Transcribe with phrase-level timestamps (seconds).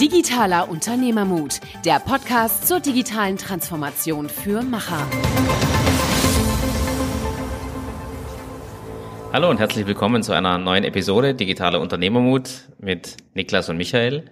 [0.00, 5.06] Digitaler Unternehmermut, der Podcast zur digitalen Transformation für Macher.
[9.30, 14.24] Hallo und herzlich willkommen zu einer neuen Episode Digitaler Unternehmermut mit Niklas und Michael.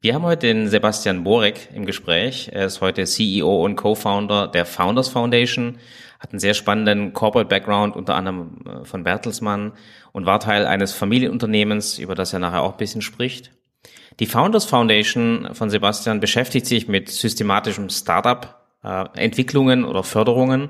[0.00, 2.48] Wir haben heute den Sebastian Borek im Gespräch.
[2.54, 5.76] Er ist heute CEO und Co-Founder der Founders Foundation,
[6.18, 9.72] hat einen sehr spannenden Corporate Background, unter anderem äh, von Bertelsmann
[10.12, 13.50] und war Teil eines Familienunternehmens, über das er nachher auch ein bisschen spricht.
[14.20, 20.68] Die Founders Foundation von Sebastian beschäftigt sich mit systematischem Startup-Entwicklungen äh, oder Förderungen.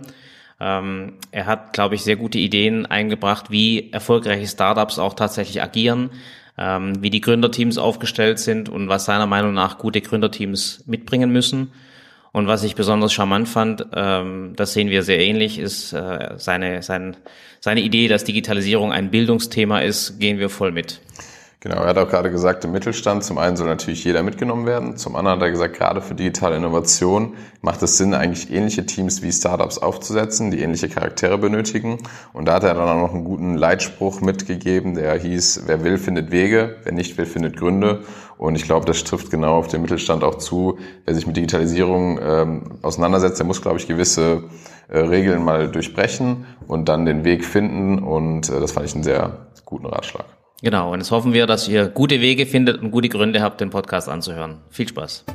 [0.61, 6.11] Ähm, er hat, glaube ich, sehr gute Ideen eingebracht, wie erfolgreiche Startups auch tatsächlich agieren,
[6.57, 11.73] ähm, wie die Gründerteams aufgestellt sind und was seiner Meinung nach gute Gründerteams mitbringen müssen.
[12.33, 16.83] Und was ich besonders charmant fand, ähm, das sehen wir sehr ähnlich, ist äh, seine,
[16.83, 17.17] sein,
[17.61, 21.01] seine Idee, dass Digitalisierung ein Bildungsthema ist, gehen wir voll mit.
[21.65, 24.99] Genau, er hat auch gerade gesagt, im Mittelstand zum einen soll natürlich jeder mitgenommen werden,
[24.99, 29.23] zum anderen hat er gesagt, gerade für digitale Innovation macht es Sinn, eigentlich ähnliche Teams
[29.23, 32.01] wie Startups aufzusetzen, die ähnliche Charaktere benötigen.
[32.35, 35.97] Und da hat er dann auch noch einen guten Leitspruch mitgegeben, der hieß, wer will,
[35.97, 38.03] findet Wege, wer nicht will, findet Gründe.
[38.37, 40.79] Und ich glaube, das trifft genau auf den Mittelstand auch zu.
[41.07, 44.43] Wer sich mit Digitalisierung ähm, auseinandersetzt, der muss, glaube ich, gewisse
[44.89, 48.01] äh, Regeln mal durchbrechen und dann den Weg finden.
[48.01, 50.27] Und äh, das fand ich einen sehr guten Ratschlag.
[50.65, 53.69] Genau, und jetzt hoffen wir, dass ihr gute Wege findet und gute Gründe habt, den
[53.69, 54.63] Podcast anzuhören.
[54.71, 55.27] Viel Spaß.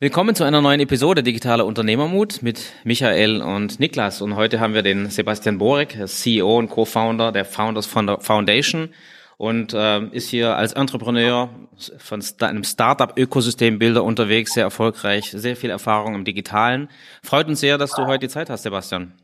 [0.00, 4.20] Willkommen zu einer neuen Episode Digitaler Unternehmermut mit Michael und Niklas.
[4.20, 8.90] Und heute haben wir den Sebastian Borek, CEO und Co-Founder der Founders Foundation
[9.38, 11.48] und äh, ist hier als Entrepreneur
[11.96, 16.90] von einem Startup-Ökosystembilder unterwegs, sehr erfolgreich, sehr viel Erfahrung im Digitalen.
[17.22, 19.14] Freut uns sehr, dass du heute die Zeit hast, Sebastian.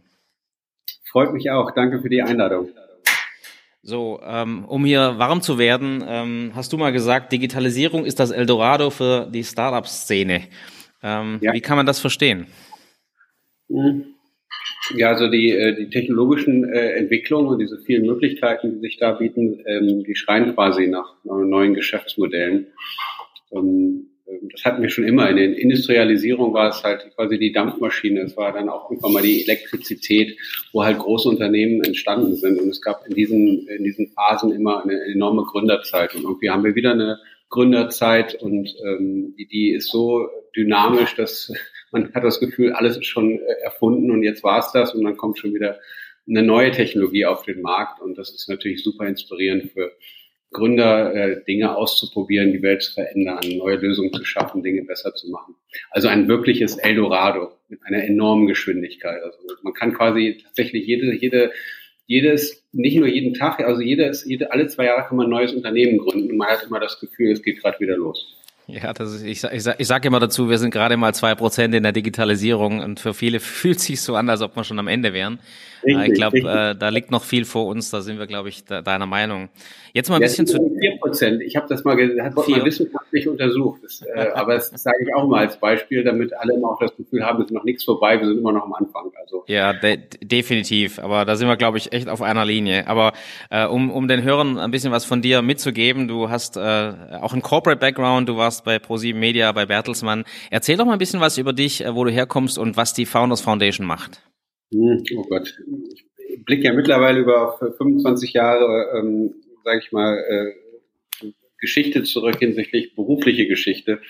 [1.10, 1.72] Freut mich auch.
[1.72, 2.68] Danke für die Einladung.
[3.82, 8.30] So, ähm, um hier warm zu werden, ähm, hast du mal gesagt, Digitalisierung ist das
[8.30, 10.42] Eldorado für die Startup-Szene.
[11.02, 11.52] Ähm, ja.
[11.54, 12.46] Wie kann man das verstehen?
[13.68, 14.04] Mhm.
[14.94, 19.12] Ja, also die, äh, die technologischen äh, Entwicklungen und diese vielen Möglichkeiten, die sich da
[19.12, 19.64] bieten,
[20.06, 22.66] die schreien quasi nach neuen Geschäftsmodellen.
[24.52, 25.28] Das hatten wir schon immer.
[25.28, 28.20] In der Industrialisierung war es halt quasi die Dampfmaschine.
[28.20, 30.36] Es war dann auch irgendwann mal die Elektrizität,
[30.72, 32.60] wo halt große Unternehmen entstanden sind.
[32.60, 36.14] Und es gab in diesen, in diesen Phasen immer eine enorme Gründerzeit.
[36.14, 37.18] Und irgendwie haben wir wieder eine
[37.50, 41.52] Gründerzeit und ähm, die, die ist so dynamisch, dass
[41.90, 45.04] man hat das Gefühl, alles ist schon äh, erfunden und jetzt war es das und
[45.04, 45.78] dann kommt schon wieder
[46.28, 49.92] eine neue Technologie auf den Markt und das ist natürlich super inspirierend für
[50.52, 55.30] Gründer, äh, Dinge auszuprobieren, die Welt zu verändern, neue Lösungen zu schaffen, Dinge besser zu
[55.30, 55.54] machen.
[55.90, 59.22] Also ein wirkliches Eldorado mit einer enormen Geschwindigkeit.
[59.22, 61.52] Also man kann quasi tatsächlich jede, jede,
[62.06, 65.52] jedes, nicht nur jeden Tag, also jedes, jede, alle zwei Jahre kann man ein neues
[65.52, 68.36] Unternehmen gründen und man hat immer das Gefühl, es geht gerade wieder los.
[68.66, 71.74] Ja, das ist, ich, ich, ich sage immer dazu, wir sind gerade mal zwei Prozent
[71.74, 74.88] in der Digitalisierung und für viele fühlt sich so an, als ob wir schon am
[74.88, 75.38] Ende wären.
[75.84, 78.64] Richtig, ich glaube, äh, da liegt noch viel vor uns, da sind wir, glaube ich,
[78.64, 79.48] de deiner Meinung.
[79.92, 80.58] Jetzt mal ein ja, bisschen zu.
[80.80, 81.42] Vier Prozent.
[81.42, 83.80] Ich habe das mal, hat mal wissenschaftlich untersucht.
[83.82, 86.96] Das, äh, aber das sage ich auch mal als Beispiel, damit alle immer auch das
[86.96, 89.10] Gefühl haben, es ist noch nichts vorbei, wir sind immer noch am Anfang.
[89.20, 90.98] Also ja, de definitiv.
[90.98, 92.86] Aber da sind wir, glaube ich, echt auf einer Linie.
[92.86, 93.12] Aber
[93.50, 97.32] äh, um, um den Hörern ein bisschen was von dir mitzugeben, du hast äh, auch
[97.32, 100.24] einen Corporate Background, du warst bei ProSieben Media, bei Bertelsmann.
[100.50, 103.06] Erzähl doch mal ein bisschen was über dich, äh, wo du herkommst und was die
[103.06, 104.22] Founders Foundation macht.
[104.72, 105.58] Hm, oh Gott,
[105.92, 110.70] ich blicke ja mittlerweile über 25 Jahre, ähm, sage ich mal, äh,
[111.58, 114.00] Geschichte zurück hinsichtlich berufliche Geschichte.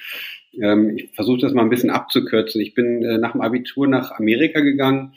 [0.60, 2.60] Ähm, ich versuche das mal ein bisschen abzukürzen.
[2.60, 5.15] Ich bin äh, nach dem Abitur nach Amerika gegangen,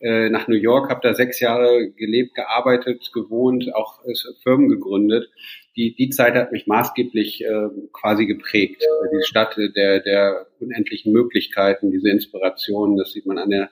[0.00, 5.30] äh, nach New York, habe da sechs Jahre gelebt, gearbeitet, gewohnt, auch äh, Firmen gegründet.
[5.76, 8.82] Die, die Zeit hat mich maßgeblich äh, quasi geprägt.
[9.12, 13.70] Die Stadt der, der unendlichen Möglichkeiten, diese Inspiration, das sieht man an der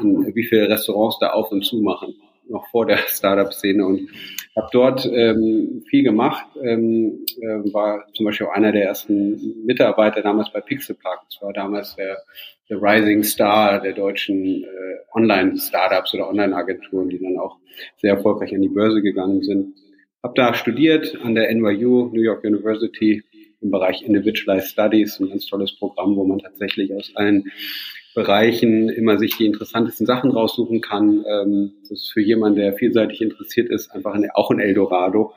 [0.00, 2.14] wie viele Restaurants da auf und zu machen,
[2.48, 4.08] noch vor der Startup-Szene und
[4.56, 10.22] habe dort ähm, viel gemacht, ähm, äh, war zum Beispiel auch einer der ersten Mitarbeiter
[10.22, 11.20] damals bei Pixelpark.
[11.30, 12.18] Das war damals der,
[12.68, 14.66] der Rising Star der deutschen äh,
[15.14, 17.58] Online-Startups oder Online-Agenturen, die dann auch
[17.96, 19.74] sehr erfolgreich an die Börse gegangen sind.
[20.22, 23.22] Habe da studiert an der NYU, New York University,
[23.60, 27.44] im Bereich Individualized Studies, ein ganz tolles Programm, wo man tatsächlich aus allen
[28.14, 31.24] Bereichen immer sich die interessantesten Sachen raussuchen kann.
[31.28, 35.32] Ähm, das ist für jemanden, der vielseitig interessiert ist, einfach ein, auch ein Eldorado.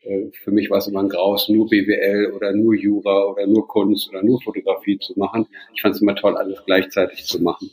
[0.00, 3.68] Äh, für mich war es immer ein Graus, nur BWL oder nur Jura oder nur
[3.68, 5.46] Kunst oder nur Fotografie zu machen.
[5.74, 7.70] Ich fand es immer toll, alles gleichzeitig zu machen.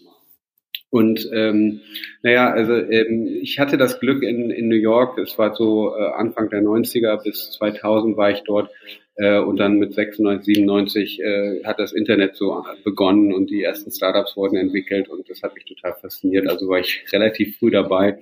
[0.92, 1.82] Und ähm,
[2.24, 6.12] naja, also ähm, ich hatte das Glück in, in New York, es war so äh,
[6.16, 8.72] Anfang der 90er bis 2000 war ich dort
[9.20, 13.92] äh, und dann mit 96, 97 äh, hat das Internet so begonnen und die ersten
[13.92, 16.48] Startups wurden entwickelt und das hat mich total fasziniert.
[16.48, 18.20] Also war ich relativ früh dabei.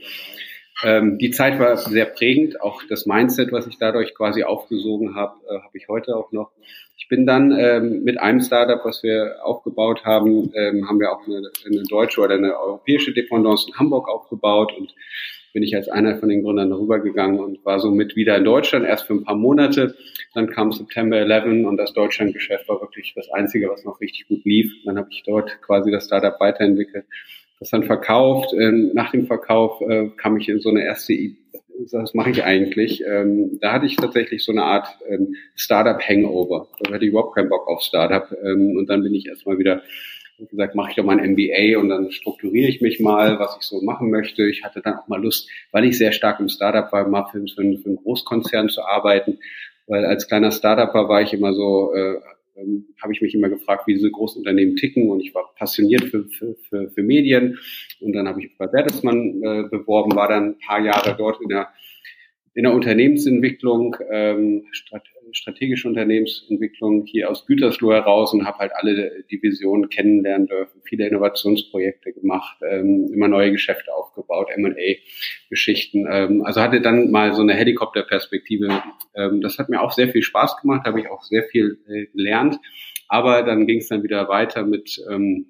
[0.83, 5.35] Ähm, die Zeit war sehr prägend, auch das Mindset, was ich dadurch quasi aufgesogen habe,
[5.47, 6.51] äh, habe ich heute auch noch.
[6.97, 11.25] Ich bin dann ähm, mit einem Startup, was wir aufgebaut haben, ähm, haben wir auch
[11.27, 14.93] eine, eine deutsche oder eine europäische Dependance in Hamburg aufgebaut und
[15.53, 19.05] bin ich als einer von den Gründern rübergegangen und war somit wieder in Deutschland, erst
[19.05, 19.95] für ein paar Monate.
[20.33, 24.43] Dann kam September 11 und das Deutschlandgeschäft war wirklich das Einzige, was noch richtig gut
[24.45, 24.71] lief.
[24.85, 27.05] Dann habe ich dort quasi das Startup weiterentwickelt
[27.59, 28.53] das dann verkauft.
[28.53, 31.13] Ähm, nach dem Verkauf äh, kam ich in so eine erste,
[31.91, 33.03] was mache ich eigentlich?
[33.05, 36.67] Ähm, da hatte ich tatsächlich so eine Art ähm, Startup-Hangover.
[36.79, 38.31] Da hatte ich überhaupt keinen Bock auf Startup.
[38.43, 39.81] Ähm, und dann bin ich erstmal wieder
[40.45, 43.63] gesagt, mache ich doch mal ein MBA und dann strukturiere ich mich mal, was ich
[43.63, 44.47] so machen möchte.
[44.47, 47.43] Ich hatte dann auch mal Lust, weil ich sehr stark im Startup war, mal für,
[47.47, 49.39] für, einen Großkonzern zu arbeiten.
[49.87, 52.19] Weil als kleiner Startupper war ich immer so, äh,
[52.57, 56.25] ähm, habe ich mich immer gefragt, wie diese Großunternehmen ticken und ich war passioniert für,
[56.25, 57.59] für, für, für Medien
[57.99, 61.49] und dann habe ich bei Bertelsmann äh, beworben, war dann ein paar Jahre dort in
[61.49, 61.69] der,
[62.57, 64.65] in der Unternehmensentwicklung, ähm,
[65.31, 72.13] strategische Unternehmensentwicklung hier aus Gütersloh heraus und habe halt alle Divisionen kennenlernen dürfen, viele Innovationsprojekte
[72.13, 76.07] gemacht, ähm, immer neue Geschäfte aufgebaut, M&A-Geschichten.
[76.11, 78.81] Ähm, also hatte dann mal so eine Helikopterperspektive.
[79.13, 82.07] Ähm, das hat mir auch sehr viel Spaß gemacht, habe ich auch sehr viel äh,
[82.07, 82.57] gelernt.
[83.07, 85.45] Aber dann ging es dann wieder weiter mit ähm,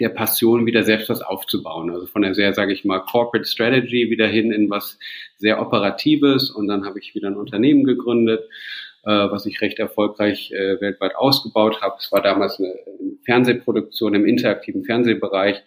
[0.00, 1.90] der Passion, wieder selbst was aufzubauen.
[1.90, 4.98] Also von der sehr, sage ich mal, Corporate Strategy wieder hin in was
[5.36, 6.50] sehr Operatives.
[6.50, 8.40] Und dann habe ich wieder ein Unternehmen gegründet
[9.04, 11.96] äh, was ich recht erfolgreich äh, weltweit ausgebaut habe.
[11.98, 12.74] Es war damals eine,
[13.24, 15.62] Fernsehproduktion im interaktiven Fernsehbereich.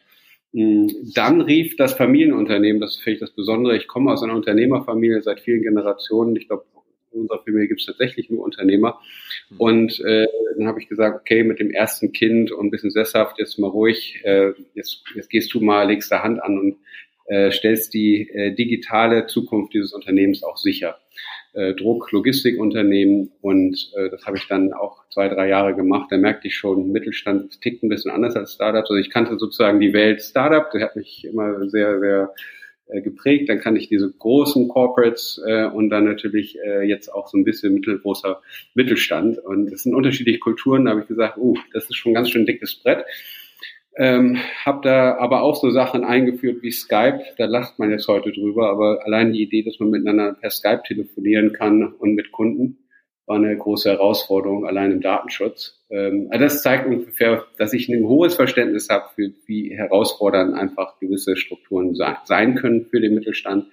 [0.51, 5.21] Mm, dann rief das Familienunternehmen, das ist vielleicht das Besondere, ich komme aus einer Unternehmerfamilie
[5.21, 6.35] seit vielen Generationen.
[6.35, 6.65] Ich glaube,
[7.21, 8.99] unserer Familie gibt es tatsächlich nur Unternehmer.
[9.57, 10.27] Und äh,
[10.57, 13.67] dann habe ich gesagt, okay, mit dem ersten Kind und ein bisschen sesshaft, jetzt mal
[13.67, 16.77] ruhig, äh, jetzt, jetzt gehst du mal, legst da Hand an und
[17.27, 20.97] äh, stellst die äh, digitale Zukunft dieses Unternehmens auch sicher
[21.53, 26.11] äh, Druck, Logistikunternehmen und äh, das habe ich dann auch zwei, drei Jahre gemacht.
[26.11, 28.89] Da merkte ich schon, Mittelstand tickt ein bisschen anders als Startups.
[28.89, 32.33] Also ich kannte sozusagen die Welt Startup, der hat mich immer sehr, sehr
[33.01, 33.49] geprägt.
[33.49, 37.43] Dann kann ich diese großen Corporates äh, und dann natürlich äh, jetzt auch so ein
[37.43, 38.41] bisschen mittelgroßer
[38.73, 39.39] Mittelstand.
[39.39, 40.85] Und das sind unterschiedliche Kulturen.
[40.85, 43.05] Da habe ich gesagt, uh, das ist schon ein ganz schön dickes Brett.
[43.95, 47.21] Ähm, habe da aber auch so Sachen eingeführt wie Skype.
[47.37, 50.81] Da lacht man jetzt heute drüber, aber allein die Idee, dass man miteinander per Skype
[50.87, 52.79] telefonieren kann und mit Kunden,
[53.25, 55.81] war eine große Herausforderung, allein im Datenschutz.
[55.89, 60.99] Ähm, also das zeigt ungefähr, dass ich ein hohes Verständnis habe, für wie herausfordernd einfach
[60.99, 63.67] gewisse Strukturen sein können für den Mittelstand.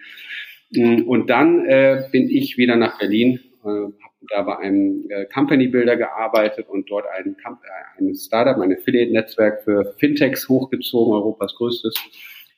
[0.70, 3.94] Mm, und dann äh, bin ich wieder nach Berlin, äh, habe
[4.28, 9.64] da bei einem äh, Company Builder gearbeitet und dort ein, äh, ein Startup, ein Affiliate-Netzwerk
[9.64, 11.94] für Fintechs hochgezogen, Europas größtes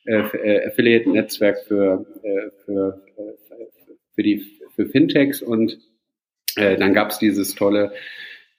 [0.04, 3.64] äh, äh Affiliate-Netzwerk für, äh, für, äh,
[4.14, 4.40] für,
[4.74, 5.78] für Fintechs und
[6.56, 7.92] äh, dann gab es dieses tolle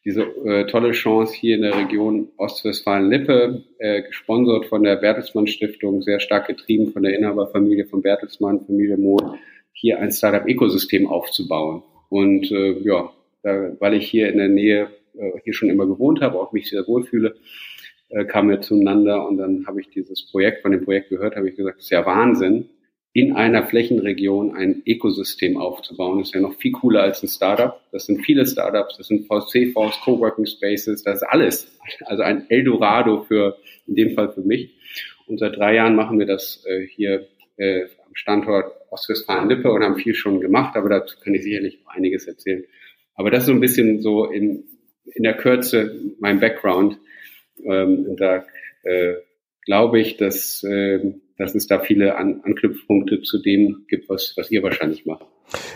[0.06, 6.02] diese äh, tolle Chance hier in der Region Ostwestfalen-Lippe, äh, gesponsert von der Bertelsmann Stiftung,
[6.02, 9.40] sehr stark getrieben von der Inhaberfamilie von Bertelsmann, Familie Mohl,
[9.72, 11.84] hier ein Startup-Ökosystem aufzubauen.
[12.10, 13.12] Und äh, ja,
[13.44, 16.70] da, weil ich hier in der Nähe äh, hier schon immer gewohnt habe, auch mich
[16.70, 17.36] sehr wohlfühle,
[18.10, 21.50] äh, kamen wir zueinander und dann habe ich dieses Projekt, von dem Projekt gehört, habe
[21.50, 22.70] ich gesagt, das ist ja Wahnsinn,
[23.14, 26.20] in einer Flächenregion ein Ökosystem aufzubauen.
[26.20, 27.80] Ist ja noch viel cooler als ein Startup.
[27.92, 31.80] Das sind viele Startups, das sind VC-Fonds, Coworking Spaces, das ist alles.
[32.06, 34.74] Also ein Eldorado für, in dem Fall für mich.
[35.28, 37.28] Und seit drei Jahren machen wir das äh, hier
[37.58, 41.94] äh, am Standort Ostwestfalen-Lippe und haben viel schon gemacht, aber dazu kann ich sicherlich noch
[41.96, 42.64] einiges erzählen.
[43.16, 44.64] Aber das ist so ein bisschen so in,
[45.06, 46.98] in der Kürze mein Background.
[47.64, 48.46] Ähm, und da
[48.84, 49.16] äh,
[49.66, 54.52] glaube ich, dass, äh, dass es da viele An Anknüpfpunkte zu dem gibt, was, was
[54.52, 55.26] ihr wahrscheinlich macht.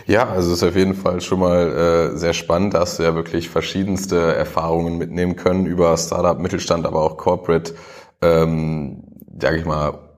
[0.06, 3.14] Ja, also es ist auf jeden Fall schon mal äh, sehr spannend, dass du ja
[3.14, 7.74] wirklich verschiedenste Erfahrungen mitnehmen können über Startup, Mittelstand, aber auch Corporate,
[8.22, 9.04] ähm,
[9.40, 10.08] sage ich mal,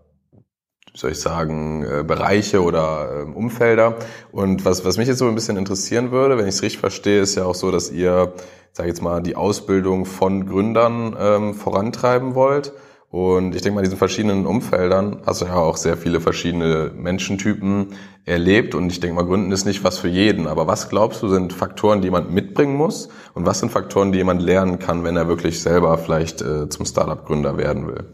[0.94, 3.96] soll ich sagen, äh, Bereiche oder ähm, Umfelder.
[4.32, 7.20] Und was, was mich jetzt so ein bisschen interessieren würde, wenn ich es richtig verstehe,
[7.20, 8.34] ist ja auch so, dass ihr,
[8.72, 12.72] sage ich jetzt mal, die Ausbildung von Gründern ähm, vorantreiben wollt.
[13.10, 16.92] Und ich denke mal, in diesen verschiedenen Umfeldern hast du ja auch sehr viele verschiedene
[16.94, 17.88] Menschentypen
[18.24, 18.76] erlebt.
[18.76, 20.46] Und ich denke mal, Gründen ist nicht was für jeden.
[20.46, 23.08] Aber was glaubst du, sind Faktoren, die jemand mitbringen muss?
[23.34, 26.86] Und was sind Faktoren, die jemand lernen kann, wenn er wirklich selber vielleicht äh, zum
[26.86, 28.04] Startup-Gründer werden will?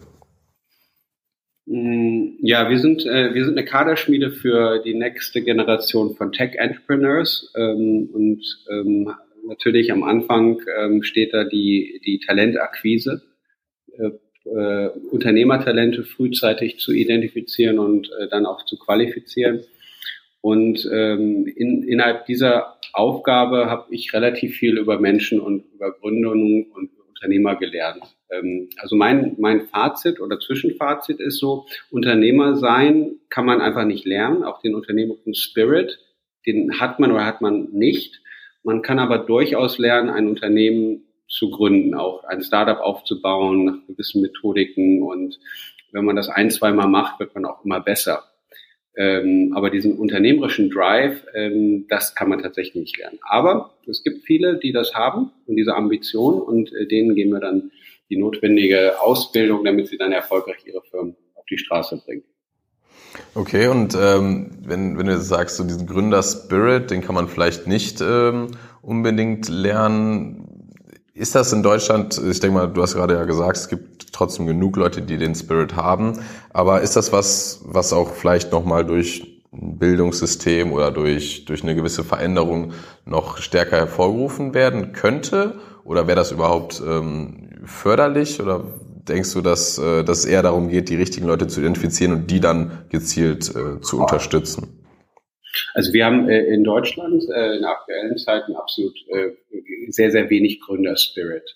[1.66, 7.52] Mm, ja, wir sind, äh, wir sind eine Kaderschmiede für die nächste Generation von Tech-Entrepreneurs
[7.54, 9.10] ähm, und ähm,
[9.46, 13.20] natürlich am Anfang ähm, steht da die, die Talentakquise,
[14.46, 19.64] äh, Unternehmertalente frühzeitig zu identifizieren und äh, dann auch zu qualifizieren.
[20.40, 26.66] Und ähm, in, innerhalb dieser Aufgabe habe ich relativ viel über Menschen und über Gründungen
[26.72, 28.02] und Unternehmer gelernt.
[28.30, 34.04] Ähm, also mein, mein Fazit oder Zwischenfazit ist so, Unternehmer sein kann man einfach nicht
[34.04, 35.98] lernen, auch den unternehmerischen Spirit,
[36.46, 38.20] den hat man oder hat man nicht.
[38.62, 44.22] Man kann aber durchaus lernen, ein Unternehmen zu gründen, auch ein Startup aufzubauen nach gewissen
[44.22, 45.38] Methodiken und
[45.92, 48.24] wenn man das ein, zweimal macht, wird man auch immer besser.
[48.96, 53.18] Ähm, aber diesen unternehmerischen Drive, ähm, das kann man tatsächlich nicht lernen.
[53.22, 57.40] Aber es gibt viele, die das haben und diese Ambition und äh, denen geben wir
[57.40, 57.70] dann
[58.08, 62.24] die notwendige Ausbildung, damit sie dann erfolgreich ihre Firmen auf die Straße bringen.
[63.34, 68.00] Okay, und ähm, wenn, wenn du sagst, so diesen Gründer-Spirit, den kann man vielleicht nicht
[68.00, 68.48] ähm,
[68.82, 70.55] unbedingt lernen.
[71.16, 74.46] Ist das in Deutschland, ich denke mal, du hast gerade ja gesagt, es gibt trotzdem
[74.46, 76.20] genug Leute, die den Spirit haben,
[76.52, 81.74] aber ist das was, was auch vielleicht nochmal durch ein Bildungssystem oder durch, durch eine
[81.74, 82.74] gewisse Veränderung
[83.06, 85.54] noch stärker hervorgerufen werden könnte?
[85.84, 88.42] Oder wäre das überhaupt ähm, förderlich?
[88.42, 88.64] Oder
[89.08, 92.30] denkst du, dass, äh, dass es eher darum geht, die richtigen Leute zu identifizieren und
[92.30, 94.85] die dann gezielt äh, zu unterstützen?
[95.74, 99.30] Also wir haben äh, in Deutschland äh, in aktuellen Zeiten absolut äh,
[99.88, 101.54] sehr, sehr wenig Gründerspirit.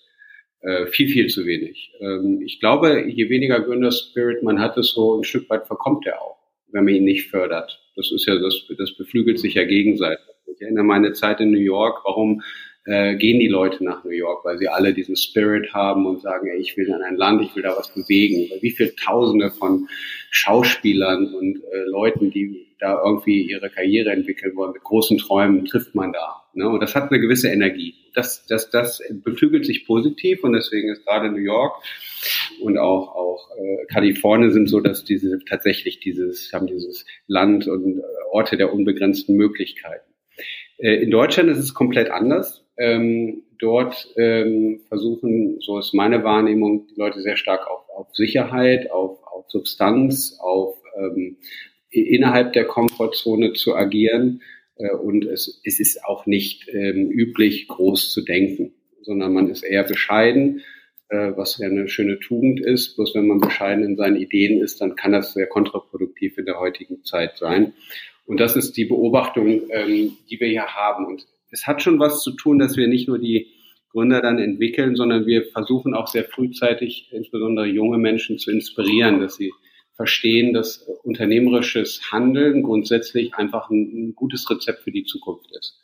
[0.61, 1.91] Äh, viel, viel zu wenig.
[1.99, 6.37] Ähm, ich glaube, je weniger Gründerspirit man hat, so ein Stück weit verkommt er auch,
[6.71, 7.79] wenn man ihn nicht fördert.
[7.95, 10.23] Das ist ja, das, das beflügelt sich ja gegenseitig.
[10.53, 12.43] Ich erinnere meine Zeit in New York, warum
[12.85, 16.47] äh, gehen die Leute nach New York, weil sie alle diesen Spirit haben und sagen,
[16.47, 18.49] ey, ich will in ein Land, ich will da was bewegen.
[18.61, 19.87] Wie viele Tausende von
[20.29, 25.93] Schauspielern und äh, Leuten, die da irgendwie ihre Karriere entwickeln wollen, mit großen Träumen trifft
[25.93, 26.43] man da.
[26.53, 26.67] Ne?
[26.67, 27.93] Und das hat eine gewisse Energie.
[28.15, 31.81] Das, das, das beflügelt sich positiv und deswegen ist gerade New York
[32.59, 37.99] und auch, auch äh, Kalifornien sind so, dass diese tatsächlich dieses, haben dieses Land und
[37.99, 40.11] äh, Orte der unbegrenzten Möglichkeiten.
[40.77, 42.65] Äh, in Deutschland ist es komplett anders.
[42.77, 48.89] Ähm, dort ähm, versuchen, so ist meine Wahrnehmung, die Leute sehr stark auf, auf Sicherheit,
[48.89, 51.37] auf, auf Substanz, auf ähm,
[51.91, 54.41] innerhalb der Komfortzone zu agieren.
[54.77, 59.63] Äh, und es, es ist auch nicht ähm, üblich, groß zu denken, sondern man ist
[59.63, 60.61] eher bescheiden,
[61.09, 62.95] äh, was ja eine schöne Tugend ist.
[62.95, 66.59] Bloß wenn man bescheiden in seinen Ideen ist, dann kann das sehr kontraproduktiv in der
[66.59, 67.73] heutigen Zeit sein.
[68.25, 71.05] Und das ist die Beobachtung, ähm, die wir hier haben.
[71.05, 73.47] Und es hat schon was zu tun, dass wir nicht nur die
[73.91, 79.35] Gründer dann entwickeln, sondern wir versuchen auch sehr frühzeitig, insbesondere junge Menschen zu inspirieren, dass
[79.35, 79.51] sie
[80.01, 85.79] verstehen, dass unternehmerisches Handeln grundsätzlich einfach ein, ein gutes Rezept für die Zukunft ist.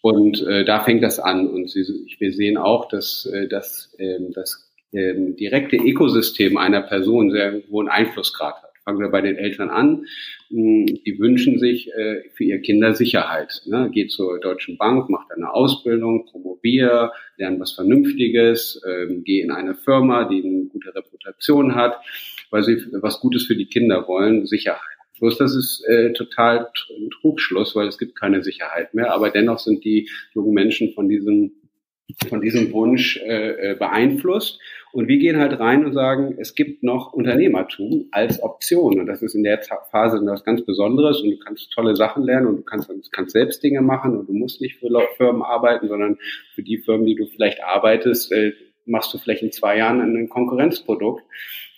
[0.00, 1.46] Und äh, da fängt das an.
[1.48, 1.84] Und sie,
[2.18, 7.88] wir sehen auch, dass, äh, dass äh, das äh, direkte Ökosystem einer Person sehr hohen
[7.88, 8.73] Einflussgrad hat.
[8.84, 10.04] Fangen wir bei den Eltern an.
[10.50, 13.62] Hm, die wünschen sich äh, für ihr Kinder Sicherheit.
[13.66, 13.90] Ne?
[13.92, 19.74] Geht zur Deutschen Bank, macht eine Ausbildung, promovier, lernt was Vernünftiges, äh, geh in eine
[19.74, 21.98] Firma, die eine gute Reputation hat
[22.54, 24.80] weil sie was Gutes für die Kinder wollen, Sicherheit.
[25.18, 29.12] Bloß das ist äh, total ein Trugschluss, weil es gibt keine Sicherheit mehr.
[29.12, 31.52] Aber dennoch sind die jungen Menschen von diesem
[32.28, 34.60] von diesem Wunsch äh, äh beeinflusst.
[34.94, 39.00] Und wir gehen halt rein und sagen, es gibt noch Unternehmertum als Option.
[39.00, 39.60] Und das ist in der
[39.90, 43.62] Phase was ganz Besonderes und du kannst tolle Sachen lernen und du kannst, kannst selbst
[43.62, 46.18] Dinge machen und du musst nicht für Firmen arbeiten, sondern
[46.54, 48.52] für die Firmen, die du vielleicht arbeitest, äh,
[48.86, 51.24] machst du vielleicht in zwei Jahren ein Konkurrenzprodukt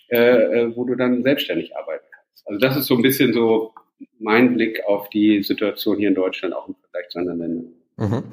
[0.09, 2.47] äh, äh, wo du dann selbstständig arbeiten kannst.
[2.47, 3.73] Also das ist so ein bisschen so
[4.19, 7.73] mein Blick auf die Situation hier in Deutschland, auch im Vergleich zu anderen Ländern.
[7.97, 8.23] Mhm.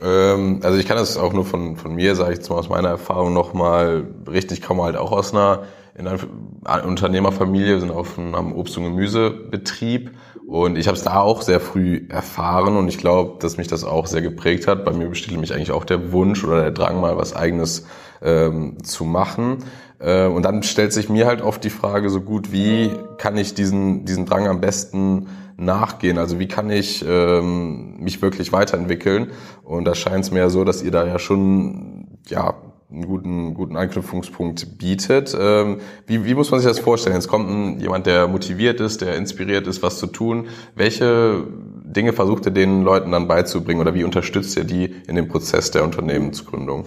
[0.00, 2.68] Ähm, also ich kann das auch nur von, von mir, sage ich jetzt mal aus
[2.68, 4.54] meiner Erfahrung nochmal berichten.
[4.54, 5.64] Ich komme halt auch aus einer,
[5.96, 10.12] in einer Unternehmerfamilie, wir sind auf einem Obst- und Gemüsebetrieb
[10.46, 13.84] und ich habe es da auch sehr früh erfahren und ich glaube, dass mich das
[13.84, 14.84] auch sehr geprägt hat.
[14.84, 17.86] Bei mir besteht nämlich eigentlich auch der Wunsch oder der Drang, mal was eigenes
[18.22, 19.58] ähm, zu machen.
[19.98, 23.54] Äh, und dann stellt sich mir halt oft die Frage, so gut, wie kann ich
[23.54, 25.28] diesen, diesen Drang am besten
[25.60, 26.18] nachgehen?
[26.18, 29.30] Also wie kann ich ähm, mich wirklich weiterentwickeln?
[29.62, 32.54] Und da scheint es mir ja so, dass ihr da ja schon ja
[32.90, 35.36] einen guten, guten Anknüpfungspunkt bietet.
[35.38, 37.14] Ähm, wie, wie muss man sich das vorstellen?
[37.14, 40.48] Jetzt kommt ein, jemand, der motiviert ist, der inspiriert ist, was zu tun.
[40.74, 41.44] Welche
[41.84, 45.70] Dinge versucht ihr den Leuten dann beizubringen oder wie unterstützt ihr die in dem Prozess
[45.70, 46.84] der Unternehmensgründung?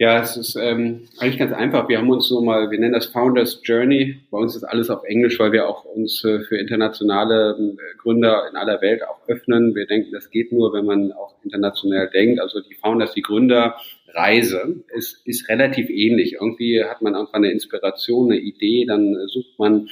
[0.00, 1.88] Ja, es ist ähm, eigentlich ganz einfach.
[1.88, 4.20] Wir haben uns so mal, wir nennen das Founders Journey.
[4.30, 8.48] Bei uns ist alles auf Englisch, weil wir auch uns äh, für internationale äh, Gründer
[8.48, 9.74] in aller Welt auch öffnen.
[9.74, 12.40] Wir denken, das geht nur, wenn man auch international denkt.
[12.40, 13.76] Also die Founders, die Gründer
[14.14, 16.34] Reise ist, ist relativ ähnlich.
[16.34, 19.88] Irgendwie hat man irgendwann eine Inspiration, eine Idee, dann sucht man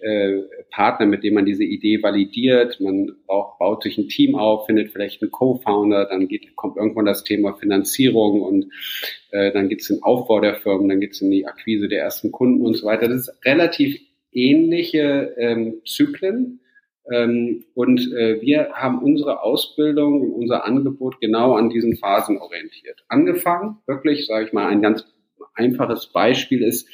[0.00, 2.80] äh, Partner, mit dem man diese Idee validiert.
[2.80, 7.06] Man braucht, baut sich ein Team auf, findet vielleicht einen Co-Founder, dann geht, kommt irgendwann
[7.06, 8.66] das Thema Finanzierung und
[9.30, 11.88] äh, dann geht es in den Aufbau der Firmen, dann geht es in die Akquise
[11.88, 13.08] der ersten Kunden und so weiter.
[13.08, 14.00] Das ist relativ
[14.32, 16.60] ähnliche ähm, Zyklen.
[17.10, 23.04] Ähm, und äh, wir haben unsere Ausbildung und unser Angebot genau an diesen Phasen orientiert.
[23.08, 25.04] Angefangen, wirklich, sage ich mal, ein ganz
[25.54, 26.88] einfaches Beispiel ist,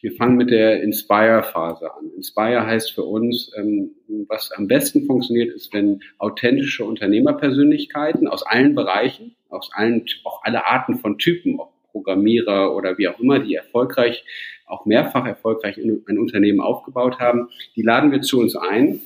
[0.00, 2.10] wir fangen mit der Inspire-Phase an.
[2.14, 3.90] Inspire heißt für uns, ähm,
[4.28, 10.66] was am besten funktioniert, ist, wenn authentische Unternehmerpersönlichkeiten aus allen Bereichen, aus allen, auch alle
[10.66, 14.24] Arten von Typen, ob Programmierer oder wie auch immer, die erfolgreich,
[14.66, 19.00] auch mehrfach erfolgreich ein Unternehmen aufgebaut haben, die laden wir zu uns ein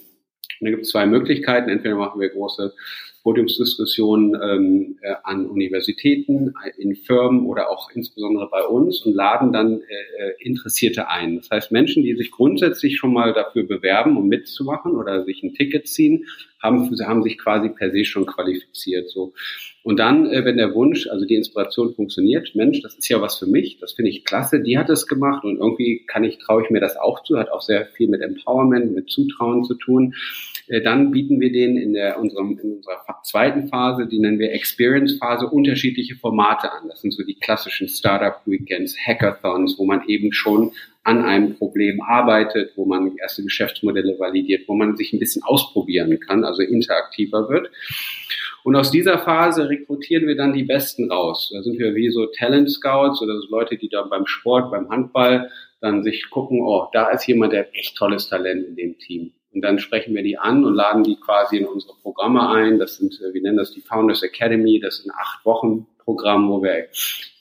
[0.65, 1.69] da gibt es zwei Möglichkeiten.
[1.69, 2.73] Entweder machen wir große
[3.23, 9.81] Podiumsdiskussionen ähm, äh, an Universitäten, in Firmen oder auch insbesondere bei uns und laden dann
[9.81, 11.37] äh, äh, Interessierte ein.
[11.37, 15.55] Das heißt, Menschen, die sich grundsätzlich schon mal dafür bewerben, um mitzumachen oder sich ein
[15.55, 16.27] Ticket ziehen,
[16.61, 19.09] haben, haben sich quasi per se schon qualifiziert.
[19.09, 19.33] So.
[19.83, 23.39] Und dann, äh, wenn der Wunsch, also die Inspiration funktioniert, Mensch, das ist ja was
[23.39, 26.63] für mich, das finde ich klasse, die hat es gemacht und irgendwie kann ich, traue
[26.63, 30.15] ich mir das auch zu, hat auch sehr viel mit Empowerment, mit Zutrauen zu tun.
[30.69, 34.53] Äh, dann bieten wir denen in, der, unserem, in unserer zweiten Phase, die nennen wir
[34.53, 36.89] Experience-Phase, unterschiedliche Formate an.
[36.89, 40.73] Das sind so die klassischen Startup-Weekends, Hackathons, wo man eben schon
[41.05, 46.19] an einem Problem arbeitet, wo man erste Geschäftsmodelle validiert, wo man sich ein bisschen ausprobieren
[46.21, 47.71] kann, also interaktiver wird.
[48.65, 51.51] Und aus dieser Phase rekrutieren wir dann die Besten raus.
[51.53, 54.89] Da sind wir wie so Talent Scouts oder so Leute, die da beim Sport, beim
[54.89, 55.51] Handball
[55.81, 59.33] dann sich gucken, oh, da ist jemand, der echt tolles Talent in dem Team.
[59.53, 62.79] Und dann sprechen wir die an und laden die quasi in unsere Programme ein.
[62.79, 64.81] Das sind, äh, wir nennen das die Founders Academy.
[64.81, 66.89] Das sind acht Wochen Programm, wo wir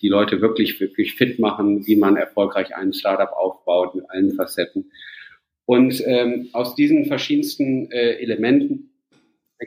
[0.01, 4.91] die Leute wirklich, wirklich fit machen, wie man erfolgreich einen Startup aufbaut mit allen Facetten.
[5.65, 8.90] Und ähm, aus diesen verschiedensten äh, Elementen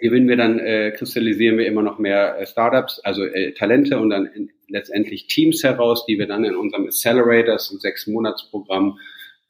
[0.00, 4.11] gewinnen wir dann, äh, kristallisieren wir immer noch mehr äh, Startups, also äh, Talente und
[4.11, 8.07] dann in, letztendlich Teams heraus, die wir dann in unserem Accelerator, das ist ein sechs
[8.07, 8.98] Monats Programm,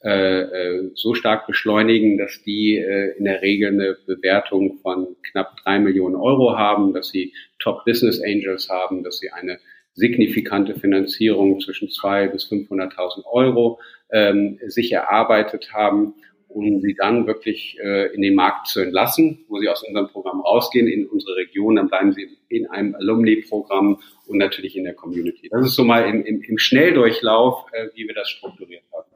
[0.04, 5.56] äh, äh, so stark beschleunigen, dass die äh, in der Regel eine Bewertung von knapp
[5.62, 9.58] drei Millionen Euro haben, dass sie Top Business Angels haben, dass sie eine
[9.94, 13.80] signifikante Finanzierung zwischen zwei bis 500.000 Euro
[14.12, 16.14] ähm, sich erarbeitet haben,
[16.54, 20.40] um sie dann wirklich äh, in den Markt zu entlassen, wo sie aus unserem Programm
[20.40, 25.48] rausgehen, in unsere Region, dann bleiben sie in einem Alumni-Programm und natürlich in der Community.
[25.50, 29.08] Das ist so mal im, im, im Schnelldurchlauf, äh, wie wir das strukturiert haben.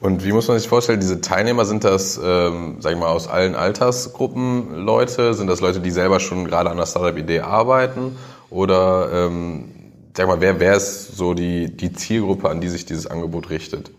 [0.00, 3.26] Und wie muss man sich vorstellen, diese Teilnehmer, sind das, ähm, sag ich mal, aus
[3.26, 5.32] allen Altersgruppen Leute?
[5.32, 8.16] Sind das Leute, die selber schon gerade an der Startup-Idee arbeiten?
[8.50, 9.70] Oder, ähm,
[10.14, 13.92] sag mal, wer, wer ist so die, die Zielgruppe, an die sich dieses Angebot richtet?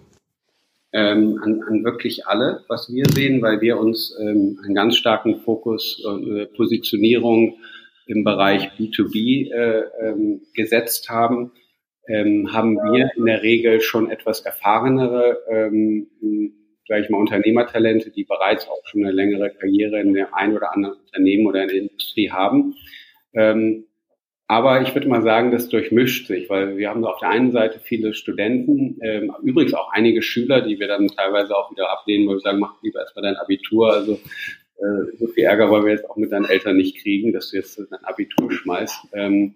[0.97, 5.41] Ähm, an, an wirklich alle, was wir sehen, weil wir uns ähm, einen ganz starken
[5.41, 7.57] Fokus, äh, Positionierung
[8.07, 11.51] im Bereich B2B äh, ähm, gesetzt haben
[12.07, 16.07] ähm, haben wir in der Regel schon etwas erfahrenere, ähm,
[16.87, 20.73] sage ich mal, Unternehmertalente, die bereits auch schon eine längere Karriere in der ein oder
[20.73, 22.75] anderen Unternehmen oder in der Industrie haben.
[23.33, 23.85] Ähm,
[24.47, 27.79] aber ich würde mal sagen, das durchmischt sich, weil wir haben auf der einen Seite
[27.79, 32.35] viele Studenten, ähm, übrigens auch einige Schüler, die wir dann teilweise auch wieder ablehnen, weil
[32.35, 33.91] wir sagen, mach lieber erstmal dein Abitur.
[33.91, 34.19] Also
[34.77, 37.57] äh, so viel Ärger wollen wir jetzt auch mit deinen Eltern nicht kriegen, dass du
[37.57, 39.07] jetzt dein Abitur schmeißt.
[39.13, 39.55] Ähm,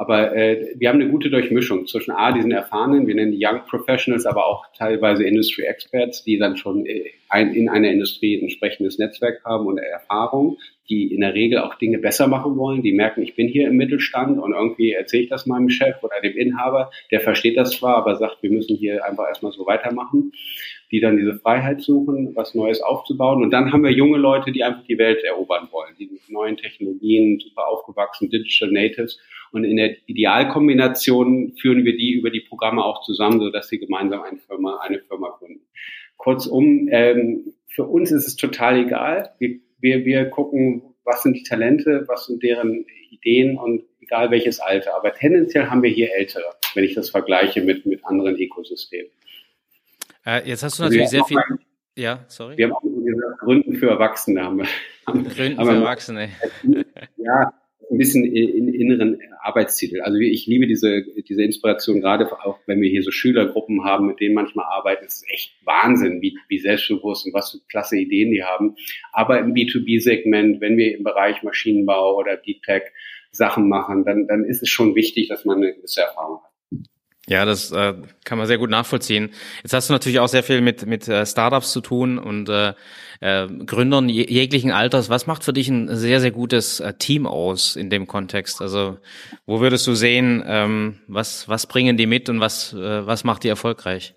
[0.00, 3.60] aber äh, wir haben eine gute Durchmischung zwischen A, diesen Erfahrenen, wir nennen die Young
[3.68, 8.98] Professionals, aber auch teilweise Industry Experts, die dann schon äh, ein, in einer Industrie entsprechendes
[8.98, 10.56] Netzwerk haben und Erfahrung,
[10.88, 13.76] die in der Regel auch Dinge besser machen wollen, die merken, ich bin hier im
[13.76, 17.96] Mittelstand und irgendwie erzähle ich das meinem Chef oder dem Inhaber, der versteht das zwar,
[17.96, 20.32] aber sagt, wir müssen hier einfach erstmal so weitermachen,
[20.90, 23.42] die dann diese Freiheit suchen, was Neues aufzubauen.
[23.42, 26.56] Und dann haben wir junge Leute, die einfach die Welt erobern wollen, die mit neuen
[26.56, 29.20] Technologien super aufgewachsen, Digital Natives
[29.52, 34.22] und in der Idealkombination führen wir die über die Programme auch zusammen, sodass sie gemeinsam
[34.22, 35.66] eine Firma, eine Firma gründen.
[36.16, 39.34] Kurzum, ähm, für uns ist es total egal.
[39.38, 44.60] Wir, wir, wir gucken, was sind die Talente, was sind deren Ideen und egal welches
[44.60, 44.94] Alter.
[44.96, 49.10] Aber tendenziell haben wir hier Ältere, wenn ich das vergleiche mit, mit anderen Ökosystemen.
[50.26, 51.38] Äh, jetzt hast du natürlich sehr viel.
[51.96, 52.56] ja, sorry.
[52.56, 54.44] Wir haben auch gesagt, Gründen für Erwachsene.
[54.44, 54.66] Haben wir,
[55.06, 56.30] Gründen für Erwachsene.
[57.16, 57.52] Ja,
[57.90, 60.00] ein bisschen in, inneren Arbeitstitel.
[60.00, 64.20] Also ich liebe diese, diese Inspiration, gerade auch wenn wir hier so Schülergruppen haben, mit
[64.20, 65.04] denen manchmal arbeiten.
[65.06, 68.76] Es ist echt Wahnsinn, wie, wie selbstbewusst und was für klasse Ideen die haben.
[69.12, 72.82] Aber im B2B-Segment, wenn wir im Bereich Maschinenbau oder Deep Tech
[73.32, 76.49] Sachen machen, dann, dann ist es schon wichtig, dass man eine gewisse Erfahrung hat.
[77.30, 79.30] Ja, das äh, kann man sehr gut nachvollziehen.
[79.62, 82.74] Jetzt hast du natürlich auch sehr viel mit mit äh, Startups zu tun und äh,
[83.20, 85.10] äh, Gründern jeglichen Alters.
[85.10, 88.60] Was macht für dich ein sehr sehr gutes äh, Team aus in dem Kontext?
[88.60, 88.98] Also
[89.46, 93.44] wo würdest du sehen, ähm, was was bringen die mit und was äh, was macht
[93.44, 94.16] die erfolgreich?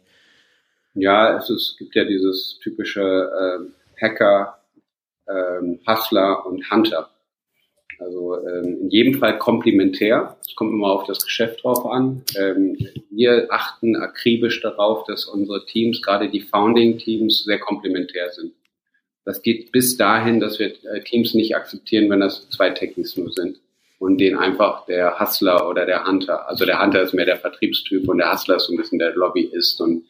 [0.95, 4.57] Ja, es, ist, es gibt ja dieses typische äh, Hacker,
[5.29, 7.11] ähm, Hustler und Hunter.
[7.99, 10.37] Also ähm, in jedem Fall komplementär.
[10.41, 12.23] Es kommt immer auf das Geschäft drauf an.
[12.37, 12.77] Ähm,
[13.09, 18.53] wir achten akribisch darauf, dass unsere Teams, gerade die Founding-Teams, sehr komplementär sind.
[19.25, 23.31] Das geht bis dahin, dass wir äh, Teams nicht akzeptieren, wenn das zwei Techies nur
[23.31, 23.59] sind
[23.99, 26.47] und den einfach der Hustler oder der Hunter.
[26.49, 29.15] Also der Hunter ist mehr der Vertriebstyp und der Hustler ist so ein bisschen der
[29.15, 30.03] Lobbyist und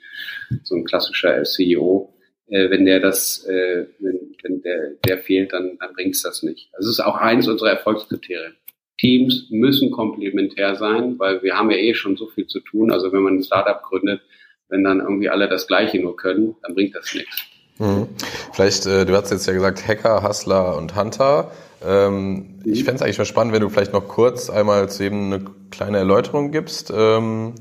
[0.64, 2.13] so ein klassischer CEO
[2.54, 6.70] äh, wenn der das, äh, wenn, wenn der, der fehlt, dann, dann bringt's das nicht.
[6.78, 8.54] Das ist auch eines unserer Erfolgskriterien.
[9.00, 12.92] Teams müssen komplementär sein, weil wir haben ja eh schon so viel zu tun.
[12.92, 14.22] Also wenn man ein Startup gründet,
[14.70, 17.44] wenn dann irgendwie alle das Gleiche nur können, dann bringt das nichts.
[17.80, 18.08] Mhm.
[18.54, 21.52] Vielleicht, äh, du hast jetzt ja gesagt Hacker, Hustler und Hunter.
[21.84, 22.72] Ähm, mhm.
[22.72, 25.46] Ich fände es eigentlich mal spannend, wenn du vielleicht noch kurz einmal zu eben eine
[25.72, 26.94] kleine Erläuterung gibst.
[26.96, 27.56] Ähm,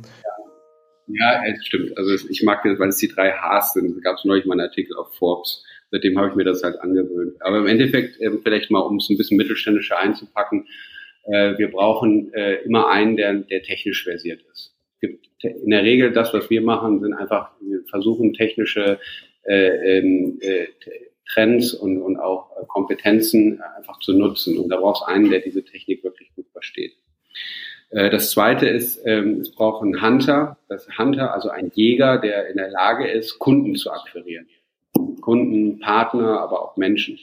[1.07, 1.97] ja, es stimmt.
[1.97, 3.97] Also ich mag das, weil es die drei Hs sind.
[3.97, 5.65] Da gab es neulich mal einen Artikel auf Forbes.
[5.91, 7.37] Seitdem habe ich mir das halt angewöhnt.
[7.41, 10.67] Aber im Endeffekt, äh, vielleicht mal, um es ein bisschen mittelständischer einzupacken,
[11.25, 14.75] äh, wir brauchen äh, immer einen, der, der technisch versiert ist.
[15.01, 18.99] in der Regel das, was wir machen, sind einfach, wir versuchen technische
[19.43, 20.67] äh, ähm, äh,
[21.33, 24.59] Trends und, und auch Kompetenzen einfach zu nutzen.
[24.59, 26.95] Und da braucht es einen, der diese Technik wirklich gut versteht.
[27.93, 32.49] Äh, das zweite ist, ähm, es braucht einen Hunter, das Hunter, also ein Jäger, der
[32.49, 34.49] in der Lage ist, Kunden zu akquirieren.
[35.21, 37.19] Kunden, Partner, aber auch Menschen.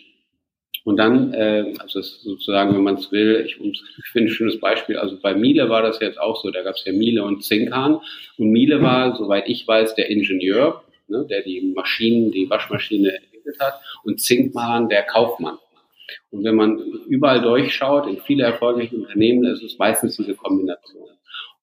[0.85, 4.97] Und dann, äh, also sozusagen, wenn man es will, ich, ich finde ein schönes Beispiel,
[4.97, 7.99] also bei Miele war das jetzt auch so, da gab es ja Miele und Zinkan.
[8.37, 13.59] Und Miele war, soweit ich weiß, der Ingenieur, ne, der die Maschinen, die Waschmaschine entwickelt
[13.59, 15.57] hat, und Zinkman der Kaufmann.
[16.31, 21.09] Und wenn man überall durchschaut, in viele erfolgreiche Unternehmen, ist es meistens diese Kombination.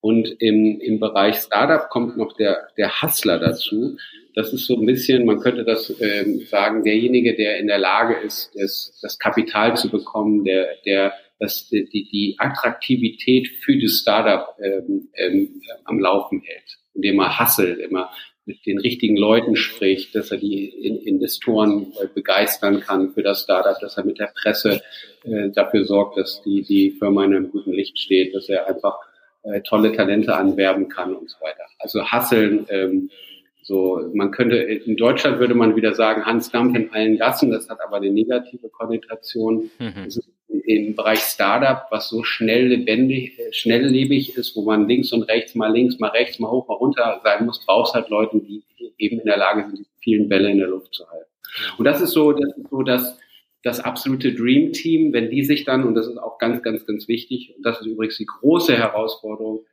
[0.00, 3.96] Und im, im Bereich Startup kommt noch der, der Hustler dazu.
[4.34, 8.14] Das ist so ein bisschen, man könnte das ähm, sagen, derjenige, der in der Lage
[8.14, 14.54] ist, das, das Kapital zu bekommen, der, der das, die, die Attraktivität für das Startup
[14.62, 18.10] ähm, ähm, am Laufen hält, indem er hustelt, immer
[18.46, 23.96] mit den richtigen Leuten spricht, dass er die Investoren begeistern kann für das Startup, dass
[23.96, 24.80] er mit der Presse
[25.24, 28.98] äh, dafür sorgt, dass die, die Firma in einem guten Licht steht, dass er einfach
[29.42, 31.64] äh, tolle Talente anwerben kann und so weiter.
[31.80, 33.10] Also Hasseln, ähm,
[33.66, 37.68] so, man könnte, in Deutschland würde man wieder sagen, Hans Dampf in allen Gassen, das
[37.68, 39.70] hat aber eine negative Konnotation.
[39.78, 40.08] Mhm
[40.66, 45.72] im Bereich Startup, was so schnell lebendig, schnelllebig ist, wo man links und rechts, mal
[45.72, 48.64] links, mal rechts, mal hoch, mal runter sein muss, brauchst halt Leute, die
[48.98, 51.30] eben in der Lage sind, die vielen Bälle in der Luft zu halten.
[51.78, 53.18] Und das ist so, das ist so das,
[53.62, 57.06] das absolute Dream Team, wenn die sich dann, und das ist auch ganz, ganz, ganz
[57.06, 59.64] wichtig, und das ist übrigens die große Herausforderung,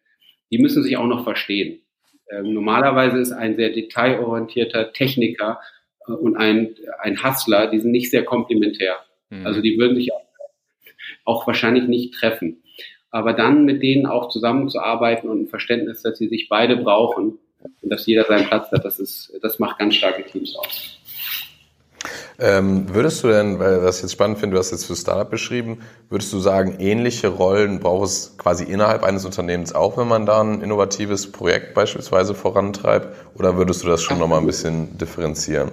[0.51, 1.81] die müssen sich auch noch verstehen.
[2.29, 5.59] Ähm, normalerweise ist ein sehr detailorientierter Techniker
[6.07, 8.97] äh, und ein, ein Hustler, die sind nicht sehr komplementär.
[9.29, 9.45] Mhm.
[9.45, 10.23] Also die würden sich auch
[11.25, 12.63] auch wahrscheinlich nicht treffen.
[13.09, 17.37] Aber dann mit denen auch zusammenzuarbeiten und ein Verständnis, dass sie sich beide brauchen
[17.81, 20.99] und dass jeder seinen Platz hat, das ist, das macht ganz starke Teams aus.
[22.39, 25.79] Ähm, würdest du denn, weil das jetzt spannend finde, du hast jetzt für Startup beschrieben,
[26.09, 30.41] würdest du sagen, ähnliche Rollen braucht es quasi innerhalb eines Unternehmens auch, wenn man da
[30.41, 33.15] ein innovatives Projekt beispielsweise vorantreibt?
[33.37, 35.71] Oder würdest du das schon nochmal ein bisschen differenzieren?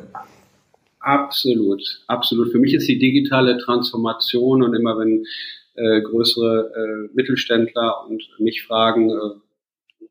[1.00, 2.52] Absolut, absolut.
[2.52, 5.24] Für mich ist die digitale Transformation und immer wenn
[5.74, 9.40] äh, größere äh, Mittelständler und mich fragen, äh,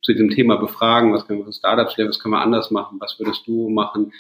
[0.02, 3.00] zu diesem Thema befragen, was können wir für Startups lernen, was können wir anders machen,
[3.00, 4.14] was würdest du machen,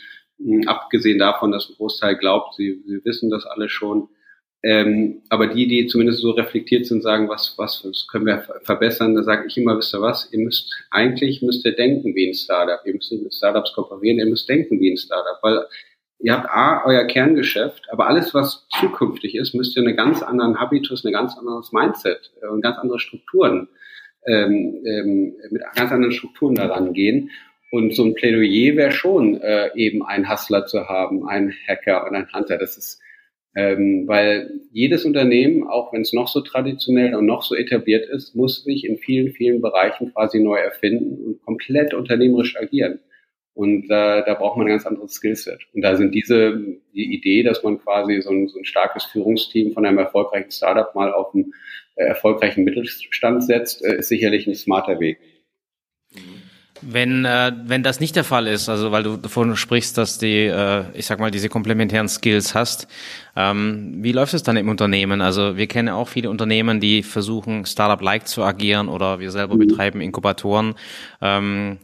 [0.67, 4.10] abgesehen davon, dass ein Großteil glaubt, sie, sie wissen das alle schon.
[4.62, 9.15] Ähm, aber die, die zumindest so reflektiert sind, sagen, was, was, was können wir verbessern,
[9.15, 12.34] da sage ich immer, wisst ihr was, ihr müsst, eigentlich müsst ihr denken wie ein
[12.34, 15.65] Startup, ihr müsst nicht mit Startups kooperieren, ihr müsst denken wie ein Startup, weil
[16.19, 20.60] ihr habt A, euer Kerngeschäft, aber alles, was zukünftig ist, müsst ihr einen ganz anderen
[20.60, 23.69] Habitus, ein ganz anderes Mindset äh, und ganz andere Strukturen,
[24.25, 27.32] ähm, ähm, mit ganz anderen Strukturen daran gehen.
[27.72, 32.16] Und so ein Plädoyer wäre schon, äh, eben ein Hustler zu haben, ein Hacker und
[32.16, 32.58] ein Hunter.
[32.58, 33.02] Das ist,
[33.56, 38.36] Ähm, weil jedes Unternehmen, auch wenn es noch so traditionell und noch so etabliert ist,
[38.36, 43.00] muss sich in vielen, vielen Bereichen quasi neu erfinden und komplett unternehmerisch agieren.
[43.56, 45.62] Und äh, da braucht man ein ganz anderes Skillset.
[45.74, 46.62] Und da sind diese,
[46.94, 50.94] die Idee, dass man quasi so ein, so ein starkes Führungsteam von einem erfolgreichen Startup
[50.94, 51.54] mal auf einen
[51.96, 55.18] äh, erfolgreichen Mittelstand setzt, äh, ist sicherlich ein smarter Weg.
[56.82, 60.46] Wenn, äh, wenn das nicht der Fall ist, also weil du davon sprichst, dass die,
[60.46, 62.88] äh, ich sag mal, diese komplementären Skills hast,
[63.36, 65.22] ähm, wie läuft es dann im Unternehmen?
[65.22, 69.60] Also wir kennen auch viele Unternehmen, die versuchen, Startup-like zu agieren oder wir selber mhm.
[69.60, 70.76] betreiben Inkubatoren.
[71.22, 71.80] Ähm,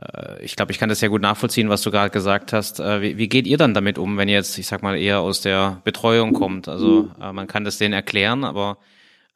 [0.00, 2.80] äh, ich glaube, ich kann das sehr gut nachvollziehen, was du gerade gesagt hast.
[2.80, 5.20] Äh, wie, wie, geht ihr dann damit um, wenn ihr jetzt, ich sag mal, eher
[5.20, 6.68] aus der Betreuung kommt?
[6.68, 8.78] Also äh, man kann das denen erklären, aber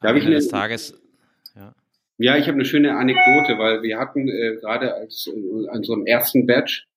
[0.01, 0.95] am Ende des Tages
[2.23, 5.91] ja, ich habe eine schöne Anekdote, weil wir hatten äh, gerade als äh, an so
[5.91, 6.87] einem ersten Batch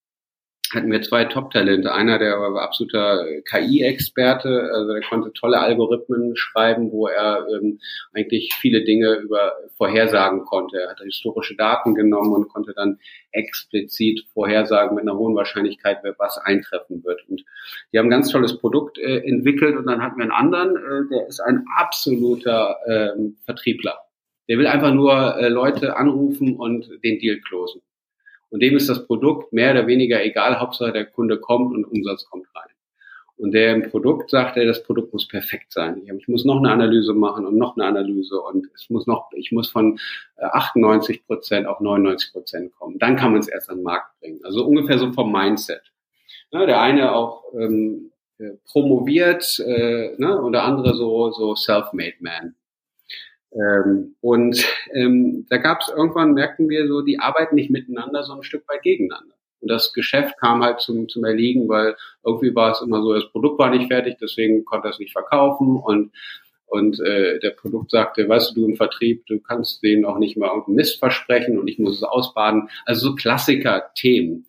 [0.72, 1.92] hatten wir zwei Top-Talente.
[1.92, 7.80] Einer, der war absoluter KI-Experte, also er konnte tolle Algorithmen schreiben, wo er ähm,
[8.14, 10.78] eigentlich viele Dinge über vorhersagen konnte.
[10.78, 13.00] Er hat historische Daten genommen und konnte dann
[13.32, 17.28] explizit vorhersagen mit einer hohen Wahrscheinlichkeit, was eintreffen wird.
[17.28, 17.44] Und
[17.92, 21.08] die haben ein ganz tolles Produkt äh, entwickelt und dann hatten wir einen anderen, äh,
[21.10, 24.05] der ist ein absoluter ähm, Vertriebler.
[24.48, 27.82] Der will einfach nur äh, Leute anrufen und den Deal closen.
[28.50, 32.24] Und dem ist das Produkt mehr oder weniger egal, Hauptsache der Kunde kommt und Umsatz
[32.24, 32.70] kommt rein.
[33.38, 36.02] Und der im Produkt sagt, er, das Produkt muss perfekt sein.
[36.06, 39.52] Ich muss noch eine Analyse machen und noch eine Analyse und es muss noch, ich
[39.52, 39.98] muss von
[40.38, 42.98] 98 äh, Prozent auf 99 Prozent kommen.
[42.98, 44.40] Dann kann man es erst an den Markt bringen.
[44.42, 45.82] Also ungefähr so vom Mindset.
[46.50, 52.16] Ja, der eine auch ähm, äh, promoviert äh, ne, und der andere so, so self-made
[52.20, 52.54] man.
[53.56, 58.40] Ähm, und ähm, da gab es irgendwann, merkten wir so, die arbeiten nicht miteinander, sondern
[58.40, 59.34] ein Stück weit gegeneinander.
[59.60, 63.30] Und das Geschäft kam halt zum, zum Erliegen, weil irgendwie war es immer so, das
[63.30, 66.12] Produkt war nicht fertig, deswegen konnte es nicht verkaufen und
[66.68, 70.36] und äh, der Produkt sagte, weißt du, du im Vertrieb, du kannst denen auch nicht
[70.36, 72.68] mal irgendeinen Mist versprechen und ich muss es ausbaden.
[72.84, 74.46] Also so Klassiker-Themen.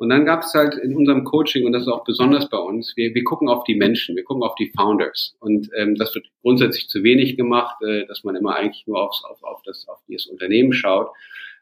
[0.00, 2.96] Und dann gab es halt in unserem Coaching, und das ist auch besonders bei uns,
[2.96, 5.36] wir, wir gucken auf die Menschen, wir gucken auf die Founders.
[5.40, 9.22] Und ähm, das wird grundsätzlich zu wenig gemacht, äh, dass man immer eigentlich nur aufs,
[9.26, 11.10] auf, auf, das, auf das Unternehmen schaut.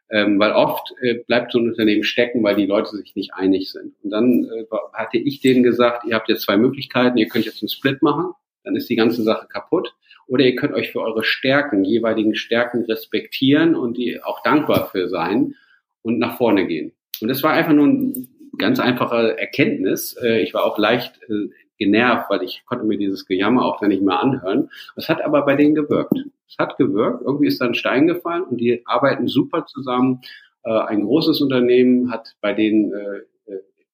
[0.09, 3.73] Ähm, weil oft äh, bleibt so ein Unternehmen stecken, weil die Leute sich nicht einig
[3.73, 3.93] sind.
[4.03, 7.61] Und dann äh, hatte ich denen gesagt, ihr habt jetzt zwei Möglichkeiten, ihr könnt jetzt
[7.61, 8.31] einen Split machen,
[8.63, 9.93] dann ist die ganze Sache kaputt.
[10.27, 15.09] Oder ihr könnt euch für eure Stärken, jeweiligen Stärken respektieren und die auch dankbar für
[15.09, 15.55] sein
[16.03, 16.93] und nach vorne gehen.
[17.21, 18.27] Und das war einfach nur eine
[18.57, 20.15] ganz einfache Erkenntnis.
[20.21, 23.89] Äh, ich war auch leicht äh, genervt, weil ich konnte mir dieses Gejammer auch dann
[23.89, 24.69] nicht mehr anhören.
[24.95, 26.13] Es hat aber bei denen gewirkt.
[26.47, 27.21] Es hat gewirkt.
[27.23, 30.21] Irgendwie ist da ein Stein gefallen und die arbeiten super zusammen.
[30.63, 32.93] Äh, ein großes Unternehmen hat bei denen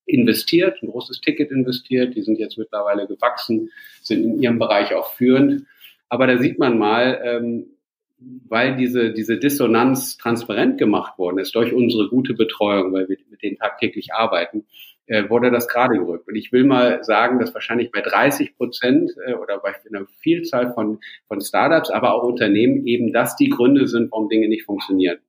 [0.07, 2.15] investiert, ein großes Ticket investiert.
[2.15, 5.65] Die sind jetzt mittlerweile gewachsen, sind in ihrem Bereich auch führend.
[6.09, 7.65] Aber da sieht man mal, ähm,
[8.47, 13.41] weil diese, diese Dissonanz transparent gemacht worden ist durch unsere gute Betreuung, weil wir mit
[13.43, 14.65] denen tagtäglich arbeiten,
[15.07, 16.27] äh, wurde das gerade gerückt.
[16.27, 20.73] Und ich will mal sagen, dass wahrscheinlich bei 30 Prozent äh, oder bei einer Vielzahl
[20.73, 25.19] von, von Startups, aber auch Unternehmen eben das die Gründe sind, warum Dinge nicht funktionieren.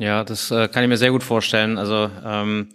[0.00, 1.76] Ja, das äh, kann ich mir sehr gut vorstellen.
[1.76, 2.68] Also ähm,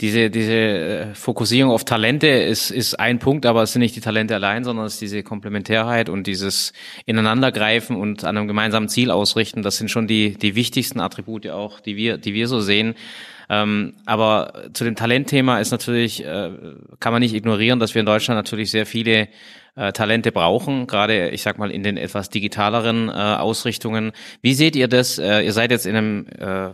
[0.00, 4.00] diese, diese äh, Fokussierung auf Talente ist, ist ein Punkt, aber es sind nicht die
[4.00, 6.72] Talente allein, sondern es ist diese Komplementärheit und dieses
[7.04, 9.62] Ineinandergreifen und an einem gemeinsamen Ziel ausrichten.
[9.62, 12.94] Das sind schon die, die wichtigsten Attribute auch, die wir, die wir so sehen.
[13.50, 16.50] Ähm, aber zu dem Talentthema ist natürlich, äh,
[17.00, 19.28] kann man nicht ignorieren, dass wir in Deutschland natürlich sehr viele
[19.74, 24.12] äh, Talente brauchen, gerade ich sag mal in den etwas digitaleren äh, Ausrichtungen.
[24.42, 25.18] Wie seht ihr das?
[25.18, 26.70] Äh, ihr seid jetzt in einem äh,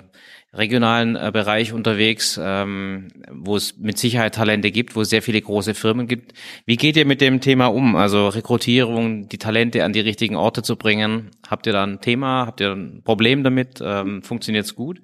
[0.57, 5.41] regionalen äh, Bereich unterwegs, ähm, wo es mit Sicherheit Talente gibt, wo es sehr viele
[5.41, 6.33] große Firmen gibt.
[6.67, 7.97] Wie geht ihr mit dem Thema um?
[7.97, 11.31] Also Rekrutierung, die Talente an die richtigen Orte zu bringen.
[11.49, 12.47] Habt ihr da ein Thema?
[12.47, 13.81] Habt ihr ein Problem damit?
[13.83, 15.01] Ähm, Funktioniert es gut?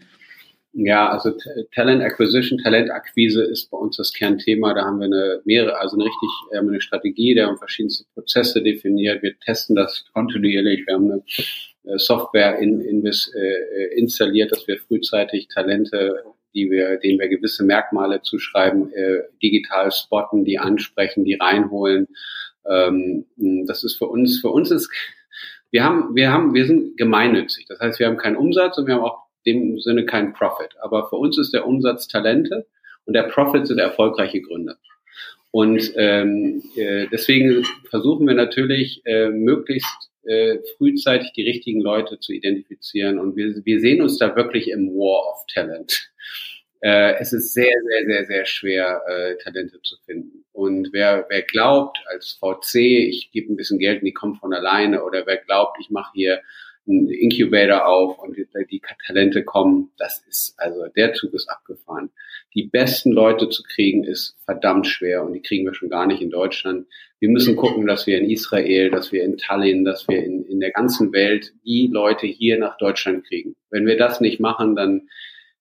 [0.72, 1.32] Ja, also
[1.74, 4.72] Talent Acquisition, Talentakquise ist bei uns das Kernthema.
[4.72, 8.62] Da haben wir eine mehrere, also eine richtig äh, eine Strategie, der haben verschiedenste Prozesse
[8.62, 9.20] definiert.
[9.22, 10.86] Wir testen das kontinuierlich.
[10.86, 11.22] Wir haben eine
[11.98, 16.24] Software in, in, äh, installiert, dass wir frühzeitig Talente,
[16.54, 22.08] die wir, denen wir gewisse Merkmale zuschreiben, äh, digital spotten, die ansprechen, die reinholen.
[22.68, 23.26] Ähm,
[23.66, 24.90] das ist für uns, für uns ist,
[25.70, 27.66] wir haben, wir haben, wir sind gemeinnützig.
[27.68, 30.74] Das heißt, wir haben keinen Umsatz und wir haben auch dem Sinne keinen Profit.
[30.80, 32.66] Aber für uns ist der Umsatz Talente
[33.04, 34.76] und der Profit sind erfolgreiche Gründe.
[35.52, 42.32] Und ähm, äh, deswegen versuchen wir natürlich äh, möglichst äh, frühzeitig die richtigen Leute zu
[42.32, 43.18] identifizieren.
[43.18, 46.10] Und wir, wir sehen uns da wirklich im War of Talent.
[46.82, 50.44] Äh, es ist sehr, sehr, sehr, sehr schwer, äh, Talente zu finden.
[50.52, 54.54] Und wer, wer glaubt, als VC, ich gebe ein bisschen Geld und die kommen von
[54.54, 56.40] alleine, oder wer glaubt, ich mache hier
[56.88, 62.10] einen Incubator auf und die, die Talente kommen, das ist, also der Zug ist abgefahren.
[62.54, 66.20] Die besten Leute zu kriegen ist verdammt schwer und die kriegen wir schon gar nicht
[66.20, 66.86] in Deutschland.
[67.20, 70.58] Wir müssen gucken, dass wir in Israel, dass wir in Tallinn, dass wir in, in
[70.58, 73.54] der ganzen Welt die Leute hier nach Deutschland kriegen.
[73.70, 75.08] Wenn wir das nicht machen, dann,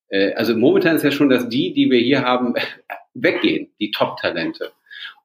[0.07, 2.55] äh, also momentan ist ja schon, dass die, die wir hier haben,
[3.13, 4.71] weggehen, die Top-Talente.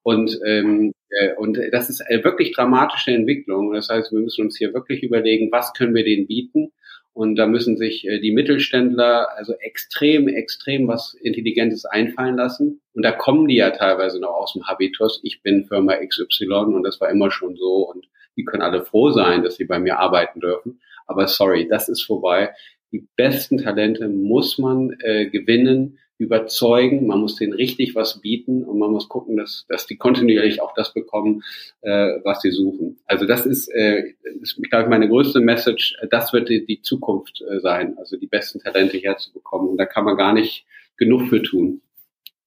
[0.03, 1.04] Und, ähm, äh,
[1.37, 3.73] und das ist eine wirklich dramatische Entwicklung.
[3.73, 6.73] Das heißt, wir müssen uns hier wirklich überlegen, was können wir denen bieten?
[7.15, 12.81] Und da müssen sich äh, die Mittelständler also extrem, extrem was Intelligentes einfallen lassen.
[12.93, 15.21] Und da kommen die ja teilweise noch aus dem Habitus.
[15.23, 17.89] Ich bin Firma XY und das war immer schon so.
[17.89, 20.81] Und die können alle froh sein, dass sie bei mir arbeiten dürfen.
[21.07, 22.53] Aber sorry, das ist vorbei.
[22.91, 28.79] Die besten Talente muss man äh, gewinnen überzeugen, man muss denen richtig was bieten und
[28.79, 31.43] man muss gucken, dass, dass die kontinuierlich auch das bekommen,
[31.83, 32.99] äh, was sie suchen.
[33.07, 35.97] Also das ist, äh, ist glaube ich, meine größte Message.
[36.11, 39.69] Das wird die, die Zukunft äh, sein, also die besten Talente herzubekommen.
[39.69, 40.65] Und da kann man gar nicht
[40.97, 41.81] genug für tun.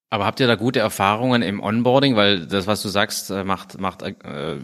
[0.09, 2.15] Aber habt ihr da gute Erfahrungen im Onboarding?
[2.15, 4.13] Weil das, was du sagst, äh, macht, macht äh,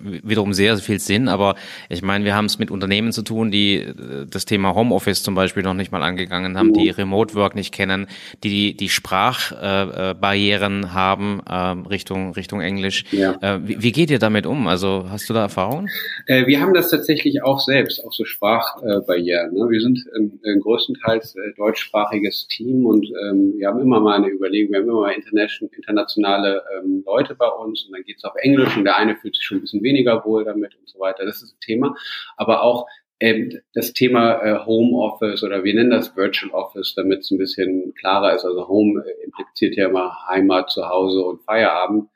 [0.01, 1.27] wiederum sehr viel Sinn.
[1.27, 1.56] Aber
[1.89, 5.36] ich meine, wir haben es mit Unternehmen zu tun, die äh, das Thema Homeoffice zum
[5.36, 8.08] Beispiel noch nicht mal angegangen haben, die Remote Work nicht kennen,
[8.41, 13.03] die die Sprachbarrieren äh, haben äh, Richtung Richtung Englisch.
[13.12, 13.38] Ja.
[13.41, 14.67] Äh, wie, wie, geht ihr damit um?
[14.67, 15.89] Also hast du da Erfahrungen?
[16.27, 19.53] Wir haben das tatsächlich auch selbst, auch so Sprachbarrieren.
[19.53, 19.67] Ne?
[19.69, 24.79] Wir sind ein größtenteils deutschsprachiges Team und ähm, wir haben immer mal eine Überlegung, wir
[24.79, 28.86] haben immer mal internationale ähm, Leute bei uns und dann geht es auf Englisch und
[28.86, 31.26] der eine fühlt sich schon ein bisschen weniger wohl damit und so weiter.
[31.26, 31.96] Das ist ein Thema.
[32.38, 32.88] Aber auch
[33.19, 37.38] ähm, das Thema äh, Home Office oder wir nennen das Virtual Office, damit es ein
[37.38, 38.43] bisschen klarer ist.
[38.43, 42.10] Also Home äh, impliziert ja immer Heimat, Zuhause und Feierabend.